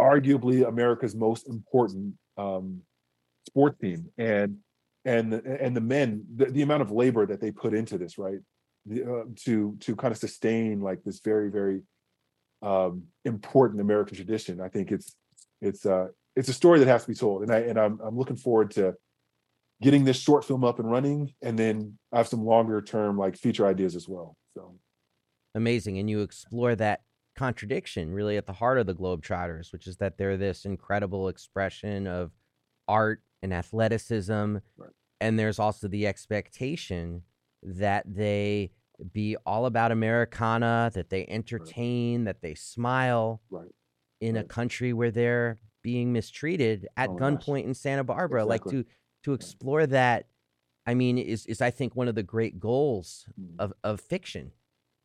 [0.00, 2.82] arguably America's most important um,
[3.46, 4.56] sports team and
[5.04, 8.38] and and the men the, the amount of labor that they put into this right
[8.86, 11.80] the, uh, to to kind of sustain like this very very
[12.62, 15.16] um important american tradition i think it's
[15.60, 18.16] it's uh it's a story that has to be told and i and i'm, I'm
[18.16, 18.94] looking forward to
[19.82, 23.36] getting this short film up and running and then i have some longer term like
[23.36, 24.74] feature ideas as well so
[25.54, 27.00] amazing and you explore that
[27.36, 32.06] contradiction really at the heart of the globetrotters which is that they're this incredible expression
[32.06, 32.32] of
[32.90, 34.56] art and athleticism.
[34.76, 34.90] Right.
[35.20, 37.22] And there's also the expectation
[37.62, 38.72] that they
[39.12, 42.24] be all about Americana, that they entertain, right.
[42.26, 43.70] that they smile right.
[44.20, 48.44] In a country where they're being mistreated at oh, gunpoint in Santa Barbara.
[48.44, 48.76] Exactly.
[48.76, 48.90] Like to
[49.24, 50.26] to explore that,
[50.86, 53.54] I mean, is is I think one of the great goals mm.
[53.58, 54.52] of, of fiction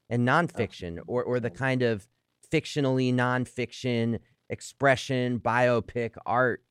[0.09, 2.07] and nonfiction, or or the kind of
[2.51, 6.63] fictionally nonfiction expression, biopic art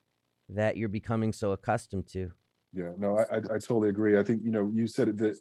[0.48, 2.30] that you're becoming so accustomed to.
[2.72, 4.18] Yeah, no, I, I, I totally agree.
[4.18, 5.38] I think you know you said it that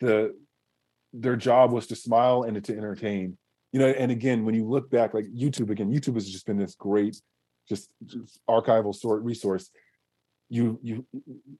[0.00, 0.34] the
[1.12, 3.36] their job was to smile and to entertain.
[3.72, 6.58] You know, and again, when you look back, like YouTube, again, YouTube has just been
[6.58, 7.20] this great,
[7.68, 9.70] just, just archival sort resource.
[10.48, 11.06] You you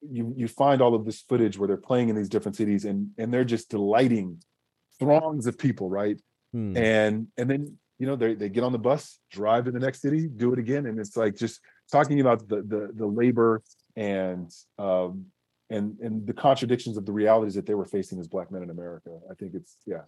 [0.02, 3.10] you you find all of this footage where they're playing in these different cities, and
[3.18, 4.42] and they're just delighting
[4.98, 6.20] throngs of people, right?
[6.52, 6.76] Hmm.
[6.76, 10.02] And and then you know they they get on the bus, drive to the next
[10.02, 11.60] city, do it again, and it's like just
[11.92, 13.62] talking about the the, the labor
[13.94, 15.26] and um,
[15.68, 18.70] and and the contradictions of the realities that they were facing as black men in
[18.70, 19.10] America.
[19.30, 20.02] I think it's yeah.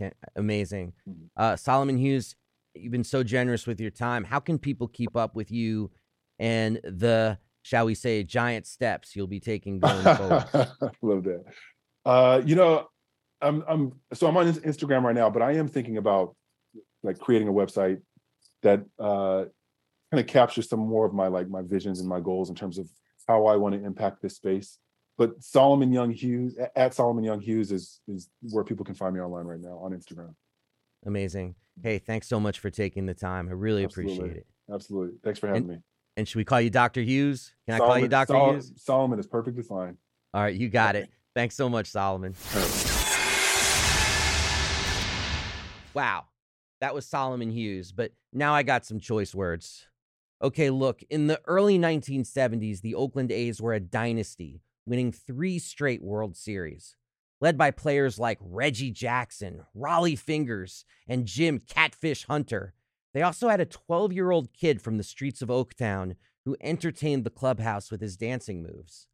[0.00, 0.10] Yeah.
[0.36, 0.92] Amazing.
[1.08, 1.24] Mm-hmm.
[1.36, 2.36] Uh, Solomon Hughes,
[2.74, 4.24] you've been so generous with your time.
[4.24, 5.90] How can people keep up with you
[6.38, 10.44] and the, shall we say, giant steps you'll be taking going forward?
[11.02, 11.44] Love that.
[12.04, 12.88] Uh, you know,
[13.40, 16.34] I'm I'm so I'm on Instagram right now, but I am thinking about
[17.02, 18.00] like creating a website
[18.62, 19.44] that uh
[20.10, 22.78] kind of captures some more of my like my visions and my goals in terms
[22.78, 22.88] of
[23.28, 24.78] how I want to impact this space.
[25.16, 29.20] But Solomon Young Hughes at Solomon Young Hughes is is where people can find me
[29.20, 30.34] online right now on Instagram.
[31.06, 31.54] Amazing.
[31.82, 33.48] Hey, thanks so much for taking the time.
[33.48, 34.16] I really Absolutely.
[34.16, 34.46] appreciate it.
[34.72, 35.18] Absolutely.
[35.22, 35.78] Thanks for having and, me.
[36.16, 37.02] And should we call you Dr.
[37.02, 37.52] Hughes?
[37.68, 38.32] Can Solomon, I call you Dr.
[38.32, 38.72] Sol- Hughes?
[38.76, 39.98] Solomon is perfectly fine.
[40.32, 41.10] All right, you got it.
[41.34, 42.34] Thanks so much, Solomon.
[45.94, 46.24] Wow.
[46.80, 49.86] That was Solomon Hughes, but now I got some choice words.
[50.42, 56.02] Okay, look, in the early 1970s, the Oakland A's were a dynasty, winning three straight
[56.02, 56.96] World Series.
[57.40, 62.74] Led by players like Reggie Jackson, Rollie Fingers, and Jim Catfish Hunter.
[63.12, 67.24] They also had a 12 year old kid from the streets of Oaktown who entertained
[67.24, 69.06] the clubhouse with his dancing moves.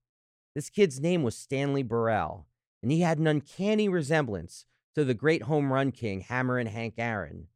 [0.55, 2.47] This kid's name was Stanley Burrell,
[2.83, 7.47] and he had an uncanny resemblance to the great home run king Hammerin' Hank Aaron.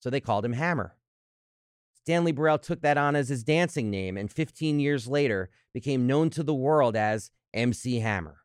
[0.00, 0.96] So they called him Hammer.
[1.94, 6.30] Stanley Burrell took that on as his dancing name and 15 years later became known
[6.30, 8.38] to the world as MC Hammer.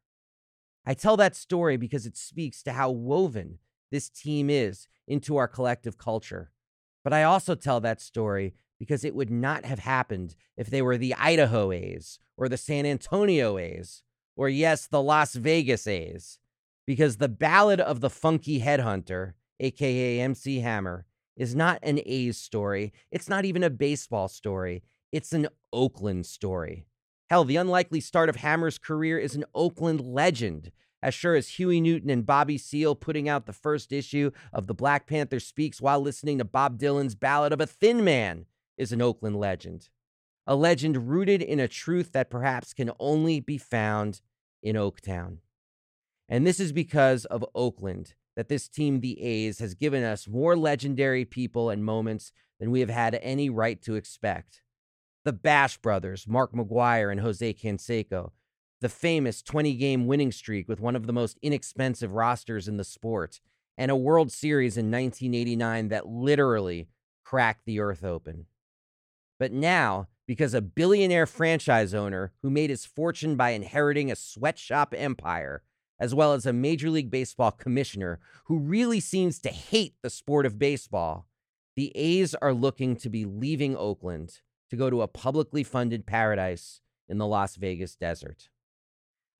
[0.86, 3.60] I tell that story because it speaks to how woven
[3.92, 6.52] this team is into our collective culture.
[7.04, 10.98] But I also tell that story because it would not have happened if they were
[10.98, 14.04] the Idaho A's or the San Antonio A's
[14.36, 16.40] or, yes, the Las Vegas A's.
[16.88, 21.06] Because the Ballad of the Funky Headhunter, aka MC Hammer,
[21.38, 22.92] is not an A's story.
[23.12, 24.84] It's not even a baseball story.
[25.12, 26.86] It's an Oakland story.
[27.32, 30.70] Hell, the unlikely start of Hammer's career is an Oakland legend.
[31.02, 34.74] As sure as Huey Newton and Bobby Seale putting out the first issue of the
[34.74, 39.02] Black Panther Speaks while listening to Bob Dylan's Ballad of a Thin Man is an
[39.02, 39.88] Oakland legend.
[40.46, 44.20] A legend rooted in a truth that perhaps can only be found
[44.62, 45.38] in Oaktown.
[46.28, 50.58] And this is because of Oakland that this team, the A's, has given us more
[50.58, 54.62] legendary people and moments than we have had any right to expect
[55.24, 58.32] the Bash brothers, Mark McGwire and Jose Canseco,
[58.80, 62.84] the famous 20 game winning streak with one of the most inexpensive rosters in the
[62.84, 63.40] sport,
[63.78, 66.88] and a World Series in 1989 that literally
[67.24, 68.48] cracked the earth open.
[69.40, 74.94] But now, because a billionaire franchise owner who made his fortune by inheriting a sweatshop
[74.98, 75.64] empire,
[76.00, 80.46] as well as a Major League Baseball commissioner who really seems to hate the sport
[80.46, 81.28] of baseball,
[81.76, 86.82] the A's are looking to be leaving Oakland to go to a publicly funded paradise
[87.08, 88.50] in the Las Vegas desert.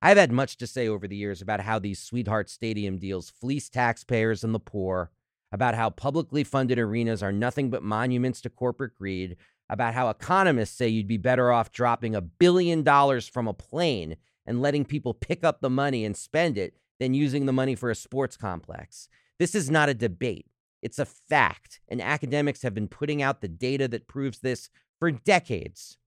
[0.02, 3.68] I've had much to say over the years about how these sweetheart stadium deals fleece
[3.70, 5.10] taxpayers and the poor,
[5.50, 9.36] about how publicly funded arenas are nothing but monuments to corporate greed,
[9.70, 14.16] about how economists say you'd be better off dropping a billion dollars from a plane
[14.44, 17.90] and letting people pick up the money and spend it than using the money for
[17.90, 19.08] a sports complex.
[19.38, 20.46] This is not a debate.
[20.82, 24.68] It's a fact, and academics have been putting out the data that proves this
[25.02, 25.98] for decades.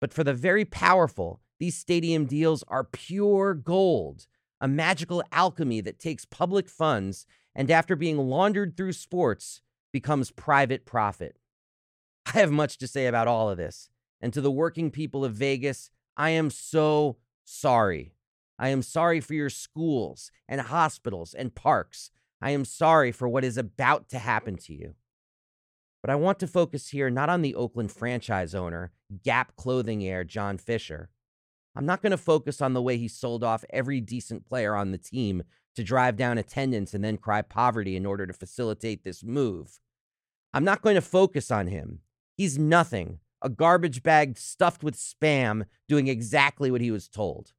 [0.00, 4.28] But for the very powerful, these stadium deals are pure gold,
[4.60, 9.60] a magical alchemy that takes public funds and, after being laundered through sports,
[9.92, 11.40] becomes private profit.
[12.32, 13.90] I have much to say about all of this.
[14.20, 18.14] And to the working people of Vegas, I am so sorry.
[18.56, 22.12] I am sorry for your schools and hospitals and parks.
[22.40, 24.94] I am sorry for what is about to happen to you.
[26.02, 28.92] But I want to focus here not on the Oakland franchise owner,
[29.24, 31.10] Gap clothing heir John Fisher.
[31.74, 34.90] I'm not going to focus on the way he sold off every decent player on
[34.90, 35.42] the team
[35.76, 39.78] to drive down attendance and then cry poverty in order to facilitate this move.
[40.52, 42.00] I'm not going to focus on him.
[42.36, 47.52] He's nothing, a garbage bag stuffed with spam doing exactly what he was told.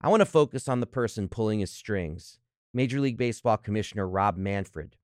[0.00, 2.38] I want to focus on the person pulling his strings,
[2.72, 4.96] Major League Baseball Commissioner Rob Manfred.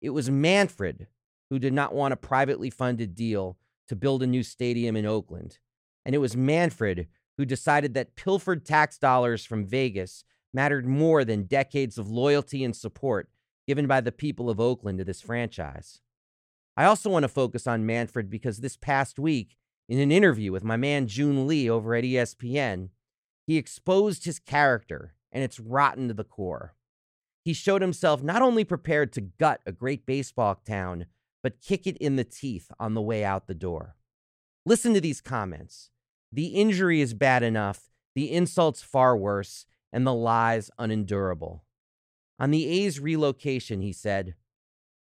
[0.00, 1.06] It was Manfred
[1.52, 5.58] who did not want a privately funded deal to build a new stadium in Oakland.
[6.02, 11.42] And it was Manfred who decided that pilfered tax dollars from Vegas mattered more than
[11.42, 13.28] decades of loyalty and support
[13.66, 16.00] given by the people of Oakland to this franchise.
[16.74, 19.58] I also want to focus on Manfred because this past week,
[19.90, 22.88] in an interview with my man Joon Lee over at ESPN,
[23.46, 26.76] he exposed his character and it's rotten to the core.
[27.44, 31.04] He showed himself not only prepared to gut a great baseball town,
[31.42, 33.96] but kick it in the teeth on the way out the door.
[34.64, 35.90] Listen to these comments.
[36.30, 41.64] The injury is bad enough, the insults far worse, and the lies unendurable.
[42.38, 44.34] On the A's relocation, he said,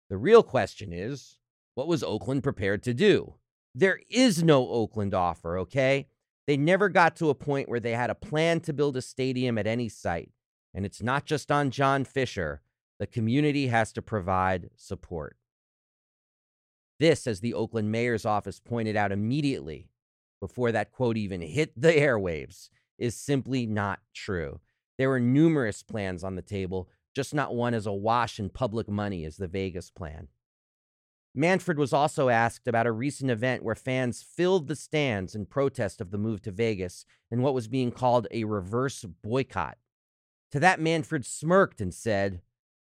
[0.10, 1.38] The real question is
[1.76, 3.36] what was Oakland prepared to do?
[3.74, 6.08] There is no Oakland offer, okay?
[6.48, 9.58] They never got to a point where they had a plan to build a stadium
[9.58, 10.32] at any site.
[10.74, 12.62] And it's not just on John Fisher.
[13.00, 15.38] The community has to provide support.
[17.02, 19.90] This, as the Oakland mayor's office pointed out immediately
[20.40, 24.60] before that quote even hit the airwaves, is simply not true.
[25.00, 29.26] There were numerous plans on the table, just not one as awash in public money
[29.26, 30.28] as the Vegas plan.
[31.34, 36.02] Manfred was also asked about a recent event where fans filled the stands in protest
[36.02, 39.80] of the move to Vegas and what was being called a reverse boycott.
[40.52, 42.42] To that, Manfred smirked and said,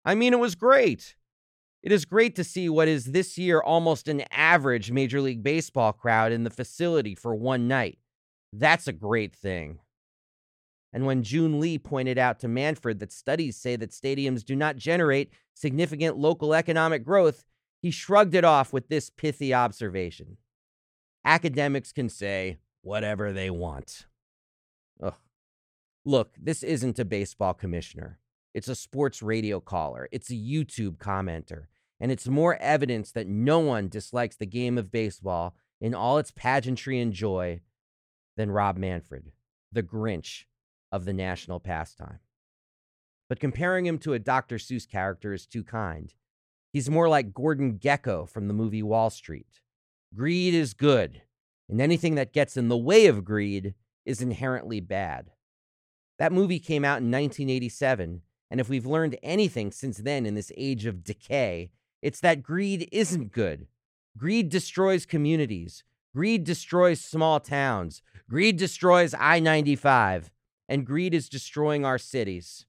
[0.04, 1.16] I mean, it was great.
[1.84, 5.92] It is great to see what is this year almost an average Major League Baseball
[5.92, 8.00] crowd in the facility for one night.
[8.54, 9.80] That's a great thing.
[10.94, 14.78] And when Joon Lee pointed out to Manfred that studies say that stadiums do not
[14.78, 17.44] generate significant local economic growth,
[17.82, 20.38] he shrugged it off with this pithy observation
[21.26, 24.08] Academics can say whatever they want.
[25.02, 25.16] Ugh.
[26.04, 28.20] Look, this isn't a baseball commissioner.
[28.54, 30.10] It's a sports radio caller.
[30.12, 31.68] It's a YouTube commenter
[32.04, 36.32] and it's more evidence that no one dislikes the game of baseball in all its
[36.32, 37.62] pageantry and joy
[38.36, 39.32] than Rob Manfred,
[39.72, 40.44] the Grinch
[40.92, 42.20] of the national pastime.
[43.30, 44.58] But comparing him to a Dr.
[44.58, 46.14] Seuss character is too kind.
[46.74, 49.62] He's more like Gordon Gekko from the movie Wall Street.
[50.14, 51.22] Greed is good,
[51.70, 53.76] and anything that gets in the way of greed
[54.06, 55.32] is inherently bad.
[56.20, 60.52] That movie came out in 1987, and if we've learned anything since then in this
[60.58, 61.72] age of decay,
[62.04, 63.66] it's that greed isn't good.
[64.18, 65.86] Greed destroys communities.
[66.14, 68.02] Greed destroys small towns.
[68.30, 70.30] Greed destroys I 95.
[70.68, 72.66] And greed is destroying our cities.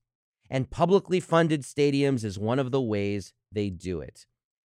[0.49, 4.25] And publicly funded stadiums is one of the ways they do it.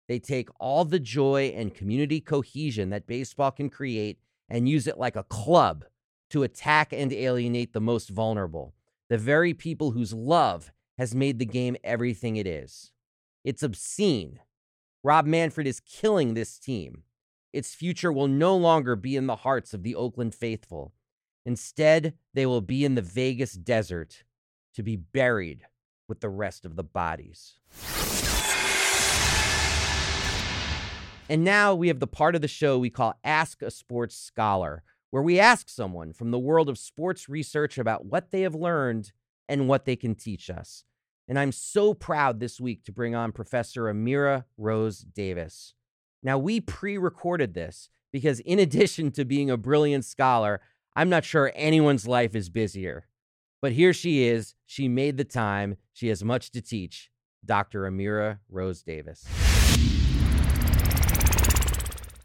[0.08, 5.00] They take all the joy and community cohesion that baseball can create and use it
[5.00, 5.86] like a club
[6.30, 8.76] to attack and alienate the most vulnerable,
[9.10, 12.92] the very people whose love has made the game everything it is.
[13.44, 14.40] It's obscene.
[15.04, 17.04] Rob Manfred is killing this team.
[17.52, 20.94] Its future will no longer be in the hearts of the Oakland faithful.
[21.44, 24.24] Instead, they will be in the Vegas desert
[24.76, 25.66] to be buried
[26.08, 27.56] with the rest of the bodies.
[31.28, 34.84] And now we have the part of the show we call Ask a Sports Scholar,
[35.10, 39.12] where we ask someone from the world of sports research about what they have learned
[39.50, 40.84] and what they can teach us.
[41.28, 45.74] And I'm so proud this week to bring on Professor Amira Rose Davis.
[46.24, 50.62] Now, we pre recorded this because, in addition to being a brilliant scholar,
[50.96, 53.08] I'm not sure anyone's life is busier.
[53.62, 54.56] But here she is.
[54.66, 55.78] She made the time.
[55.94, 57.12] She has much to teach.
[57.46, 57.84] Dr.
[57.84, 59.26] Amira Rose Davis.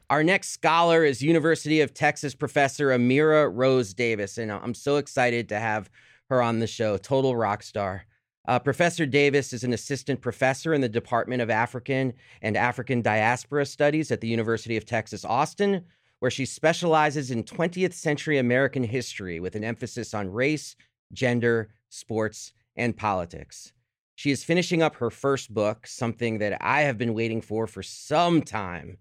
[0.08, 5.48] Our next scholar is University of Texas professor Amira Rose Davis, and I'm so excited
[5.48, 5.90] to have
[6.30, 6.96] her on the show.
[6.96, 8.06] Total rock star.
[8.46, 13.66] Uh, professor Davis is an assistant professor in the Department of African and African Diaspora
[13.66, 15.84] Studies at the University of Texas, Austin,
[16.20, 20.76] where she specializes in 20th century American history with an emphasis on race,
[21.12, 23.72] gender, sports, and politics.
[24.14, 27.82] She is finishing up her first book, something that I have been waiting for for
[27.82, 28.98] some time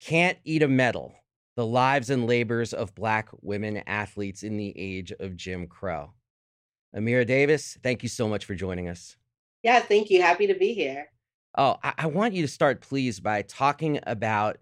[0.00, 1.14] Can't Eat a Medal
[1.56, 6.12] The Lives and Labors of Black Women Athletes in the Age of Jim Crow.
[6.96, 9.16] Amira Davis, thank you so much for joining us.
[9.62, 10.22] Yeah, thank you.
[10.22, 11.08] Happy to be here.
[11.56, 14.58] Oh, I, I want you to start, please, by talking about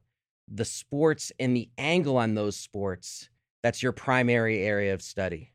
[0.49, 3.29] the sports and the angle on those sports
[3.63, 5.53] that's your primary area of study.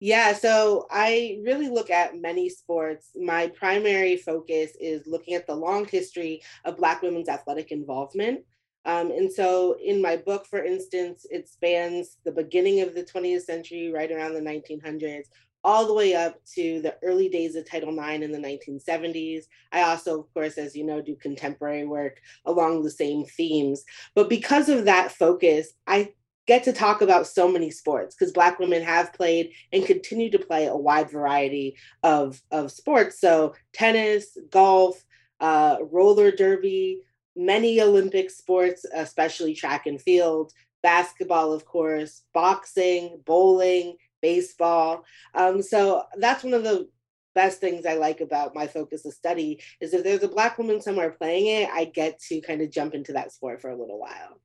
[0.00, 3.10] Yeah, so I really look at many sports.
[3.16, 8.44] My primary focus is looking at the long history of Black women's athletic involvement.
[8.84, 13.42] Um, and so in my book, for instance, it spans the beginning of the 20th
[13.42, 15.26] century, right around the 1900s,
[15.68, 19.44] all the way up to the early days of Title IX in the 1970s.
[19.70, 23.84] I also, of course, as you know, do contemporary work along the same themes.
[24.14, 26.14] But because of that focus, I
[26.46, 30.38] get to talk about so many sports because Black women have played and continue to
[30.38, 33.20] play a wide variety of, of sports.
[33.20, 35.04] So, tennis, golf,
[35.38, 37.02] uh, roller derby,
[37.36, 40.50] many Olympic sports, especially track and field,
[40.82, 45.04] basketball, of course, boxing, bowling, baseball.
[45.34, 46.88] Um, so that's one of the
[47.34, 50.80] best things I like about my focus of study is if there's a black woman
[50.80, 53.98] somewhere playing it, I get to kind of jump into that sport for a little
[53.98, 54.40] while.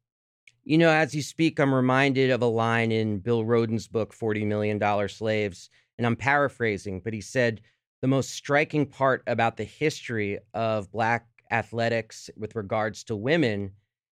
[0.64, 4.46] You know, as you speak, I'm reminded of a line in Bill Rhoden's book, $40
[4.46, 7.62] Million Slaves, and I'm paraphrasing, but he said,
[8.02, 13.72] the most striking part about the history of Black athletics with regards to women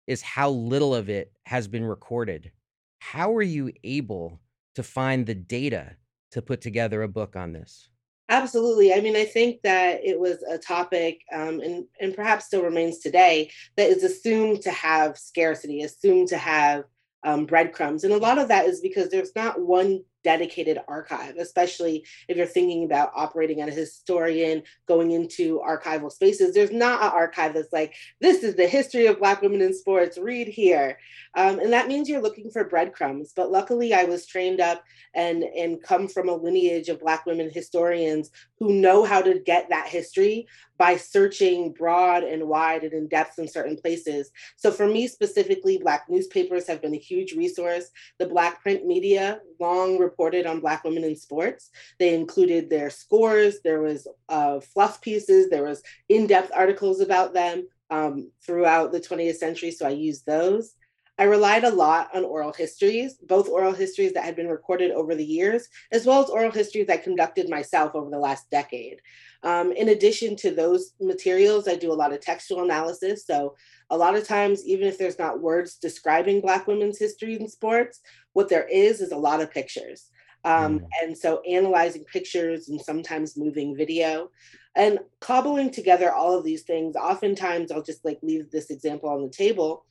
[0.08, 2.52] is how little of it has been recorded.
[3.00, 4.40] How are you able
[4.76, 5.96] to find the data
[6.32, 7.90] to put together a book on this?
[8.30, 8.94] Absolutely.
[8.94, 13.00] I mean, I think that it was a topic, um, and and perhaps still remains
[13.00, 16.86] today, that is assumed to have scarcity, assumed to have
[17.24, 22.04] um, breadcrumbs, and a lot of that is because there's not one dedicated archive, especially
[22.28, 26.54] if you're thinking about operating as a historian, going into archival spaces.
[26.54, 30.18] There's not an archive that's like, this is the history of Black women in sports,
[30.18, 30.98] read here.
[31.36, 33.34] Um, and that means you're looking for breadcrumbs.
[33.36, 37.52] But luckily, I was trained up and, and come from a lineage of Black women
[37.54, 40.48] historians who know how to get that history
[40.78, 44.32] by searching broad and wide and in depth in certain places.
[44.58, 47.90] So for me specifically, Black newspapers have been a huge resource.
[48.20, 51.70] The Black print media long reported on Black women in sports.
[52.00, 57.68] They included their scores, there was uh, fluff pieces, there was in-depth articles about them
[57.90, 60.76] um, throughout the 20th century, so I used those.
[61.18, 65.16] I relied a lot on oral histories, both oral histories that had been recorded over
[65.16, 69.00] the years, as well as oral histories I conducted myself over the last decade.
[69.42, 73.26] Um, in addition to those materials, I do a lot of textual analysis.
[73.26, 73.56] So,
[73.90, 78.02] a lot of times, even if there's not words describing Black women's history in sports,
[78.34, 80.10] what there is is a lot of pictures.
[80.44, 80.88] Um, mm.
[81.02, 84.32] And so, analyzing pictures and sometimes moving video
[84.76, 89.22] and cobbling together all of these things, oftentimes I'll just like leave this example on
[89.22, 89.86] the table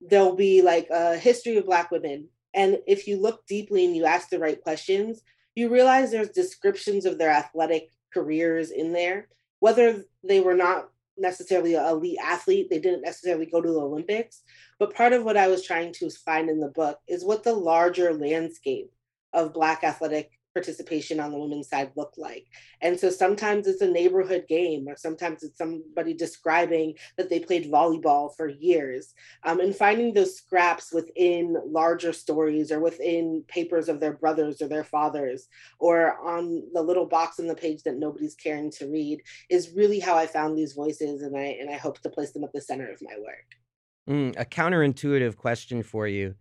[0.00, 2.28] there'll be like a history of Black women.
[2.54, 5.22] And if you look deeply and you ask the right questions,
[5.54, 9.28] you realize there's descriptions of their athletic careers in there,
[9.60, 14.42] whether they were not necessarily an elite athlete, they didn't necessarily go to the Olympics.
[14.78, 17.52] But part of what I was trying to find in the book is what the
[17.52, 18.92] larger landscape
[19.32, 22.46] of Black athletic participation on the women's side look like.
[22.80, 27.70] And so sometimes it's a neighborhood game, or sometimes it's somebody describing that they played
[27.70, 29.14] volleyball for years.
[29.44, 34.68] Um, and finding those scraps within larger stories or within papers of their brothers or
[34.68, 39.22] their fathers, or on the little box on the page that nobody's caring to read
[39.50, 41.22] is really how I found these voices.
[41.22, 43.48] And I, and I hope to place them at the center of my work.
[44.08, 46.34] Mm, a counterintuitive question for you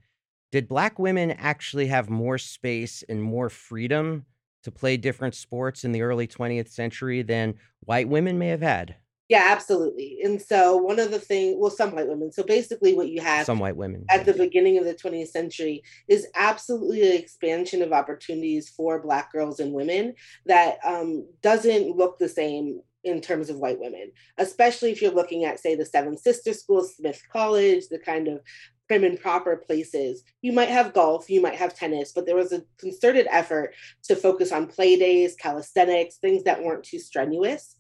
[0.52, 4.26] did black women actually have more space and more freedom
[4.64, 8.96] to play different sports in the early 20th century than white women may have had?
[9.30, 10.20] Yeah, absolutely.
[10.24, 12.32] And so one of the things, well, some white women.
[12.32, 15.84] So basically, what you have some white women at the beginning of the 20th century
[16.08, 20.14] is absolutely an expansion of opportunities for Black girls and women
[20.46, 25.44] that um, doesn't look the same in terms of white women, especially if you're looking
[25.44, 28.42] at, say, the Seven Sister School, Smith College, the kind of
[28.88, 30.24] prim and proper places.
[30.42, 33.74] You might have golf, you might have tennis, but there was a concerted effort
[34.04, 37.76] to focus on play days, calisthenics, things that weren't too strenuous.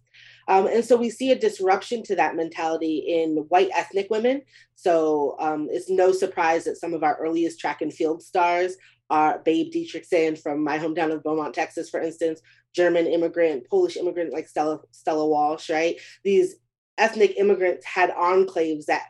[0.48, 4.44] Um, and so we see a disruption to that mentality in white ethnic women.
[4.76, 8.78] So um, it's no surprise that some of our earliest track and field stars
[9.10, 12.42] are Babe Didrikson from my hometown of Beaumont, Texas, for instance,
[12.74, 15.98] German immigrant, Polish immigrant like Stella, Stella Walsh, right?
[16.24, 16.56] These
[16.98, 19.04] ethnic immigrants had enclaves that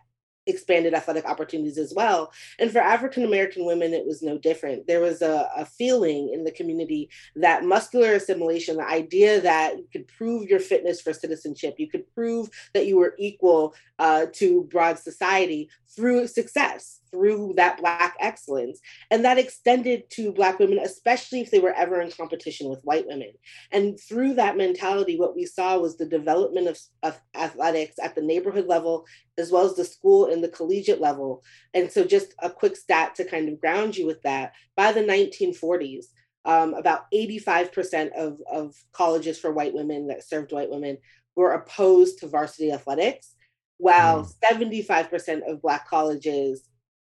[0.47, 2.31] expanded athletic opportunities as well.
[2.59, 4.87] And for African American women, it was no different.
[4.87, 9.87] There was a, a, feeling in the community that muscular assimilation, the idea that you
[9.91, 14.63] could prove your fitness for citizenship, you could prove that you were equal uh, to
[14.65, 18.79] broad society through success, through that Black excellence.
[19.09, 23.07] And that extended to Black women, especially if they were ever in competition with white
[23.07, 23.31] women.
[23.71, 28.21] And through that mentality, what we saw was the development of, of athletics at the
[28.21, 29.05] neighborhood level,
[29.37, 31.43] as well as the school and the collegiate level.
[31.73, 35.01] And so, just a quick stat to kind of ground you with that by the
[35.01, 36.05] 1940s,
[36.45, 40.97] um, about 85% of, of colleges for white women that served white women
[41.35, 43.33] were opposed to varsity athletics,
[43.77, 44.69] while mm.
[44.81, 46.67] 75% of Black colleges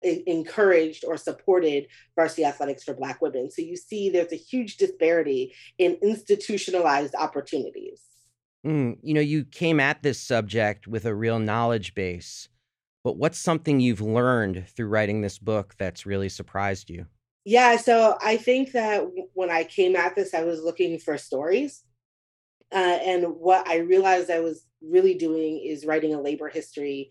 [0.04, 3.52] encouraged or supported varsity athletics for Black women.
[3.52, 8.02] So you see there's a huge disparity in institutionalized opportunities.
[8.66, 12.48] Mm, you know, you came at this subject with a real knowledge base,
[13.04, 17.06] but what's something you've learned through writing this book that's really surprised you?
[17.44, 21.84] Yeah, so I think that when I came at this, I was looking for stories.
[22.72, 27.10] Uh, and what I realized I was really doing is writing a labor history,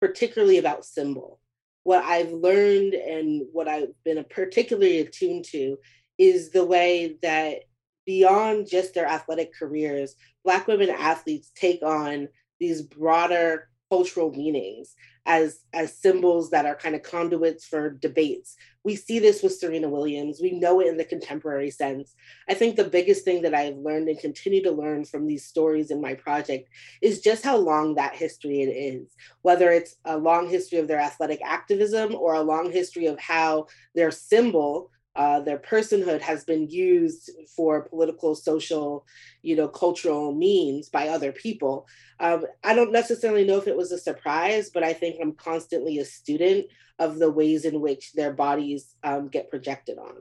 [0.00, 1.40] particularly about symbol
[1.82, 5.78] what I've learned and what I've been particularly attuned to
[6.18, 7.60] is the way that
[8.06, 10.14] beyond just their athletic careers,
[10.44, 12.28] Black women athletes take on
[12.58, 14.94] these broader cultural meanings
[15.26, 18.56] as as symbols that are kind of conduits for debates.
[18.82, 20.40] We see this with Serena Williams.
[20.40, 22.14] We know it in the contemporary sense.
[22.48, 25.90] I think the biggest thing that I've learned and continue to learn from these stories
[25.90, 26.70] in my project
[27.02, 29.14] is just how long that history it is.
[29.42, 33.66] Whether it's a long history of their athletic activism or a long history of how
[33.94, 39.04] their symbol uh, their personhood has been used for political, social,
[39.42, 41.86] you know, cultural means by other people.
[42.20, 45.98] Um, I don't necessarily know if it was a surprise, but I think I'm constantly
[45.98, 46.66] a student
[46.98, 50.14] of the ways in which their bodies um, get projected on.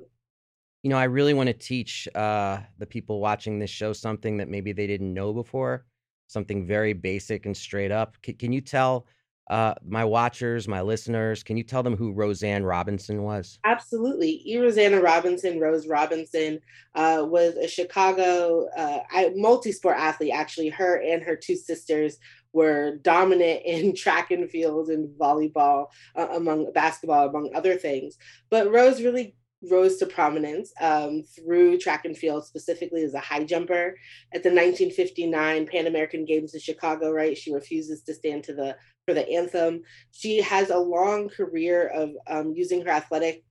[0.81, 4.47] You know, I really want to teach uh, the people watching this show something that
[4.47, 5.85] maybe they didn't know before,
[6.27, 8.15] something very basic and straight up.
[8.25, 9.05] C- can you tell
[9.49, 13.57] uh, my watchers, my listeners, can you tell them who Roseanne Robinson was?
[13.65, 14.43] Absolutely.
[14.45, 14.59] E.
[14.59, 16.59] Rosanna Robinson, Rose Robinson,
[16.93, 18.99] uh, was a Chicago uh,
[19.35, 20.33] multi sport athlete.
[20.33, 22.19] Actually, her and her two sisters
[22.53, 28.17] were dominant in track and field and volleyball, uh, among basketball, among other things.
[28.51, 29.35] But Rose really
[29.69, 33.97] rose to prominence um, through track and field, specifically as a high jumper.
[34.33, 38.77] At the 1959 Pan American Games in Chicago, right, she refuses to stand to the
[39.09, 39.81] for the anthem.
[40.11, 43.43] She has a long career of um, using her athletic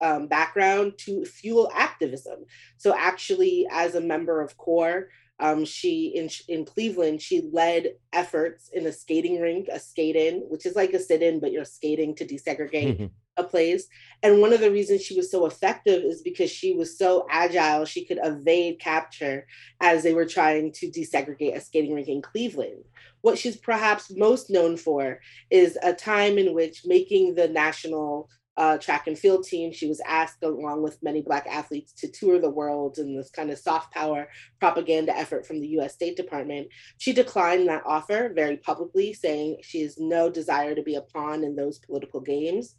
[0.00, 2.40] um, background to fuel activism.
[2.76, 8.68] So, actually, as a member of CORE, um, she in in Cleveland, she led efforts
[8.72, 11.64] in a skating rink, a skate in, which is like a sit in, but you're
[11.64, 13.10] skating to desegregate.
[13.36, 13.86] a place.
[14.22, 17.84] And one of the reasons she was so effective is because she was so agile,
[17.84, 19.46] she could evade capture
[19.80, 22.84] as they were trying to desegregate a skating rink in Cleveland.
[23.22, 25.20] What she's perhaps most known for
[25.50, 29.72] is a time in which making the national uh, track and field team.
[29.72, 33.50] She was asked, along with many Black athletes, to tour the world in this kind
[33.50, 34.28] of soft power
[34.60, 36.68] propaganda effort from the US State Department.
[36.98, 41.44] She declined that offer very publicly, saying she has no desire to be a pawn
[41.44, 42.76] in those political games.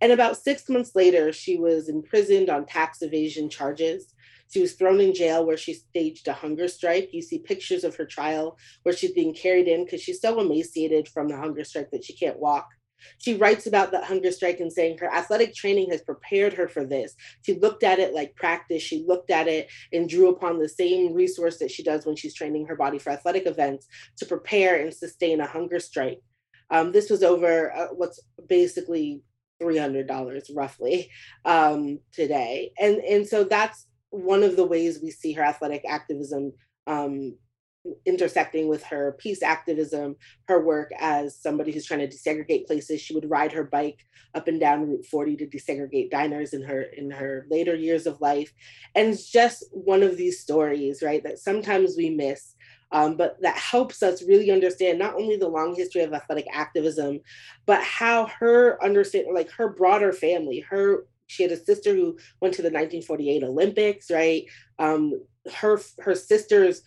[0.00, 4.14] And about six months later, she was imprisoned on tax evasion charges.
[4.50, 7.10] She was thrown in jail where she staged a hunger strike.
[7.12, 11.08] You see pictures of her trial where she's being carried in because she's so emaciated
[11.08, 12.68] from the hunger strike that she can't walk
[13.18, 16.84] she writes about that hunger strike and saying her athletic training has prepared her for
[16.84, 17.14] this.
[17.44, 18.82] She looked at it like practice.
[18.82, 22.34] She looked at it and drew upon the same resource that she does when she's
[22.34, 23.86] training her body for athletic events
[24.18, 26.20] to prepare and sustain a hunger strike.
[26.70, 29.22] Um, this was over uh, what's basically
[29.60, 31.10] $300 roughly
[31.44, 32.72] um, today.
[32.78, 36.52] And, and so that's one of the ways we see her athletic activism
[36.86, 37.34] um,
[38.06, 40.16] intersecting with her peace activism,
[40.48, 43.00] her work as somebody who's trying to desegregate places.
[43.00, 44.04] She would ride her bike
[44.34, 48.20] up and down Route 40 to desegregate diners in her in her later years of
[48.20, 48.52] life.
[48.94, 52.54] And it's just one of these stories, right, that sometimes we miss.
[52.90, 57.20] Um, but that helps us really understand not only the long history of athletic activism,
[57.66, 62.54] but how her understand like her broader family, her she had a sister who went
[62.54, 64.44] to the 1948 Olympics, right?
[64.78, 65.20] Um,
[65.54, 66.82] her her sisters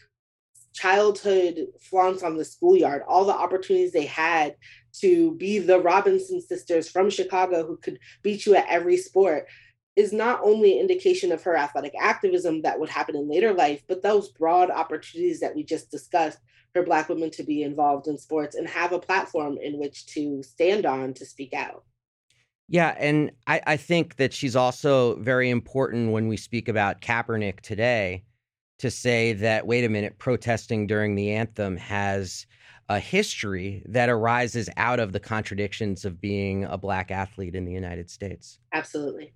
[0.73, 4.55] childhood flaunts on the schoolyard, all the opportunities they had
[4.93, 9.47] to be the Robinson sisters from Chicago who could beat you at every sport
[9.95, 13.83] is not only an indication of her athletic activism that would happen in later life,
[13.87, 16.39] but those broad opportunities that we just discussed
[16.73, 20.41] for Black women to be involved in sports and have a platform in which to
[20.41, 21.83] stand on to speak out.
[22.69, 27.59] Yeah, and I, I think that she's also very important when we speak about Kaepernick
[27.59, 28.23] today
[28.79, 32.45] to say that, wait a minute, protesting during the anthem has
[32.87, 37.71] a history that arises out of the contradictions of being a black athlete in the
[37.71, 38.59] United States.
[38.73, 39.33] Absolutely.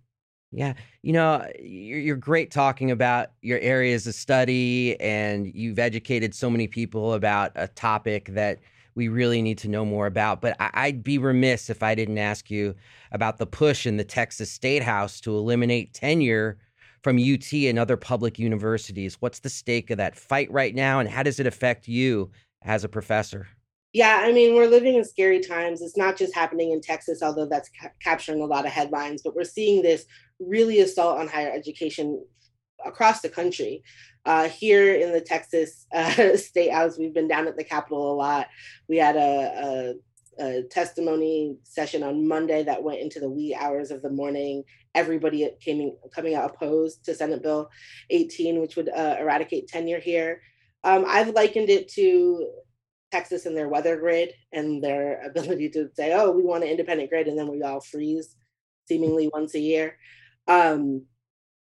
[0.56, 0.74] Yeah.
[1.02, 6.66] You know, you're, great talking about your areas of study, and you've educated so many
[6.66, 8.60] people about a topic that
[8.96, 10.40] we really need to know more about.
[10.40, 12.74] But I, would be remiss if I didn't ask you
[13.12, 16.58] about the push in the Texas State House to eliminate tenure
[17.04, 19.18] from UT and other public universities.
[19.20, 22.32] What's the stake of that fight right now, and how does it affect you
[22.62, 23.50] as a professor?
[23.96, 25.82] Yeah, I mean, we're living in scary times.
[25.82, 29.34] It's not just happening in Texas, although that's ca- capturing a lot of headlines, but
[29.38, 30.06] we're seeing this
[30.38, 32.22] really assault on higher education
[32.86, 33.84] across the country.
[34.26, 38.18] Uh, here in the Texas uh, State House, we've been down at the Capitol a
[38.18, 38.48] lot.
[38.90, 39.96] We had a,
[40.42, 44.66] a, a testimony session on Monday that went into the wee hours of the morning
[44.94, 47.70] everybody came coming out opposed to Senate Bill
[48.10, 50.42] 18, which would uh, eradicate tenure here.
[50.86, 52.48] Um, I've likened it to
[53.16, 57.10] Texas and their weather grid and their ability to say, oh, we want an independent
[57.10, 58.36] grid, and then we all freeze
[58.88, 59.98] seemingly once a year.
[60.48, 61.06] Um,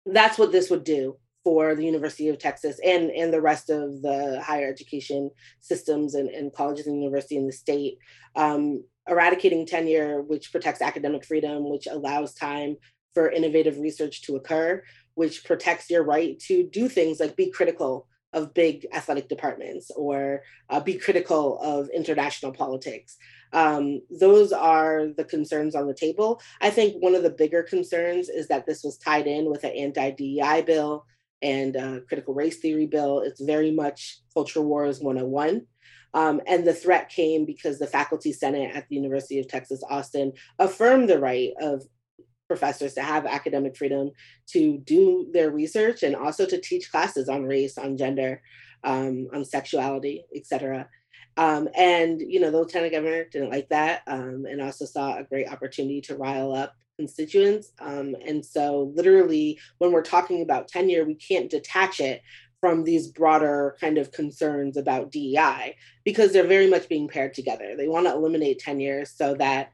[0.05, 4.02] that's what this would do for the University of Texas and, and the rest of
[4.02, 5.30] the higher education
[5.61, 7.98] systems and, and colleges and university in the state.
[8.34, 12.76] Um, eradicating tenure, which protects academic freedom, which allows time
[13.12, 14.82] for innovative research to occur,
[15.14, 20.43] which protects your right to do things like be critical of big athletic departments or
[20.68, 23.16] uh, be critical of international politics.
[23.53, 26.43] Um, those are the concerns on the table.
[26.61, 29.70] I think one of the bigger concerns is that this was tied in with an
[29.70, 31.07] anti DEI bill
[31.41, 33.20] and a critical race theory bill.
[33.20, 35.66] It's very much culture wars 101.
[36.14, 40.32] Um, and the threat came because the faculty senate at the University of Texas Austin
[40.59, 41.82] affirmed the right of
[42.49, 44.11] professors to have academic freedom
[44.49, 48.42] to do their research and also to teach classes on race, on gender,
[48.84, 50.88] um, on sexuality, etc.
[51.36, 55.24] Um, and you know, the lieutenant governor didn't like that, um, and also saw a
[55.24, 57.72] great opportunity to rile up constituents.
[57.80, 62.22] Um, and so, literally, when we're talking about tenure, we can't detach it
[62.61, 67.74] from these broader kind of concerns about DEI because they're very much being paired together.
[67.76, 69.72] They want to eliminate tenure so that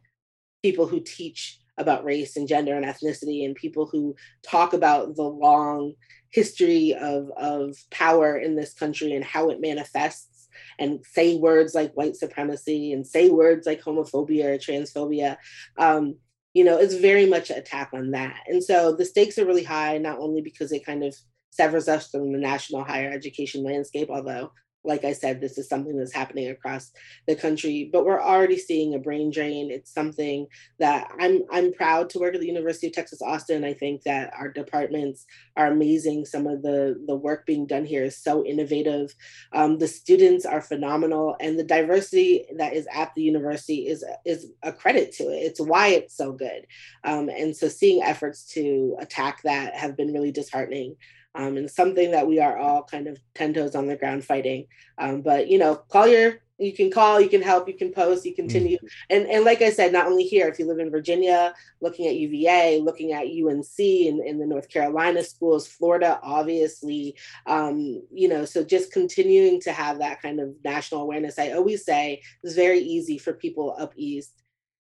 [0.63, 5.23] people who teach about race and gender and ethnicity and people who talk about the
[5.23, 5.95] long
[6.31, 11.93] history of, of power in this country and how it manifests and say words like
[11.95, 15.37] white supremacy and say words like homophobia or transphobia
[15.79, 16.15] um,
[16.55, 18.41] you know it's very much an attack on that.
[18.47, 21.15] And so the stakes are really high not only because it kind of
[21.51, 24.53] severs us from the national higher education landscape although
[24.83, 26.93] like I said, this is something that's happening across
[27.27, 29.71] the country, but we're already seeing a brain drain.
[29.71, 30.47] It's something
[30.79, 33.65] that I'm I'm proud to work at the University of Texas Austin.
[33.65, 35.27] I think that our departments
[35.57, 36.25] are amazing.
[36.25, 39.15] Some of the the work being done here is so innovative.
[39.53, 44.47] Um, the students are phenomenal, and the diversity that is at the university is is
[44.63, 45.41] a credit to it.
[45.43, 46.67] It's why it's so good.
[47.05, 50.97] Um, and so seeing efforts to attack that have been really disheartening
[51.35, 54.67] um, and something that we are all kind of ten toes on the ground fighting.
[54.99, 58.27] Um, but you know, call your you can call, you can help, you can post,
[58.27, 58.77] you continue.
[58.77, 58.87] Mm-hmm.
[59.09, 62.17] And and like I said, not only here, if you live in Virginia, looking at
[62.17, 67.17] UVA, looking at UNC in, in the North Carolina schools, Florida, obviously,
[67.47, 71.39] um, you know, so just continuing to have that kind of national awareness.
[71.39, 74.40] I always say it's very easy for people up east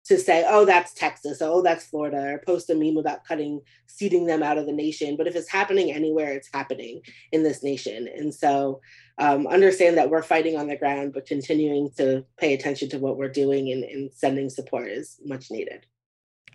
[0.10, 4.26] to say, oh, that's Texas, oh, that's Florida, or post a meme about cutting, seeding
[4.26, 5.16] them out of the nation.
[5.16, 7.02] But if it's happening anywhere, it's happening
[7.32, 8.08] in this nation.
[8.14, 8.82] And so
[9.20, 13.18] um, understand that we're fighting on the ground, but continuing to pay attention to what
[13.18, 15.86] we're doing and, and sending support is much needed.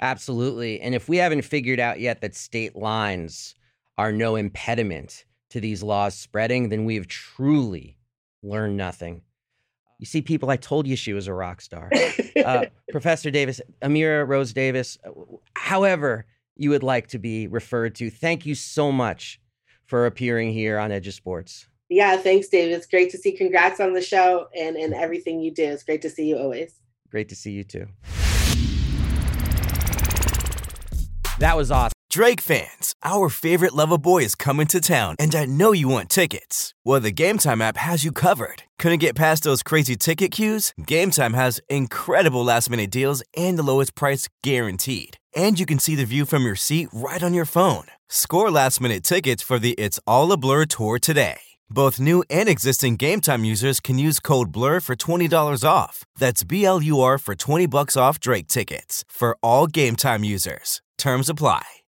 [0.01, 0.81] Absolutely.
[0.81, 3.55] And if we haven't figured out yet that state lines
[3.97, 7.97] are no impediment to these laws spreading, then we have truly
[8.43, 9.23] learned nothing.
[9.99, 11.91] You see, people, I told you she was a rock star.
[12.45, 15.11] Uh, Professor Davis, Amira Rose Davis, uh,
[15.55, 16.27] however
[16.57, 19.41] you would like to be referred to, thank you so much
[19.87, 21.69] for appearing here on Edge of Sports.
[21.89, 22.75] Yeah, thanks, David.
[22.75, 23.33] It's great to see.
[23.33, 25.65] Congrats on the show and, and everything you do.
[25.65, 26.81] It's great to see you always.
[27.11, 27.87] Great to see you too.
[31.39, 31.94] That was awesome.
[32.15, 36.11] Drake fans, our favorite Lover Boy is coming to town, and I know you want
[36.11, 36.73] tickets.
[36.85, 38.63] Well, the Game Time app has you covered.
[38.79, 40.73] Couldn't get past those crazy ticket queues?
[40.87, 45.19] Game Time has incredible last minute deals and the lowest price guaranteed.
[45.35, 47.87] And you can see the view from your seat right on your phone.
[48.09, 51.41] Score last minute tickets for the It's All a Blur tour today.
[51.69, 56.05] Both new and existing Game Time users can use code BLUR for $20 off.
[56.17, 60.23] That's B L U R for 20 bucks off Drake tickets for all Game Time
[60.23, 60.81] users.
[60.97, 61.84] Terms apply.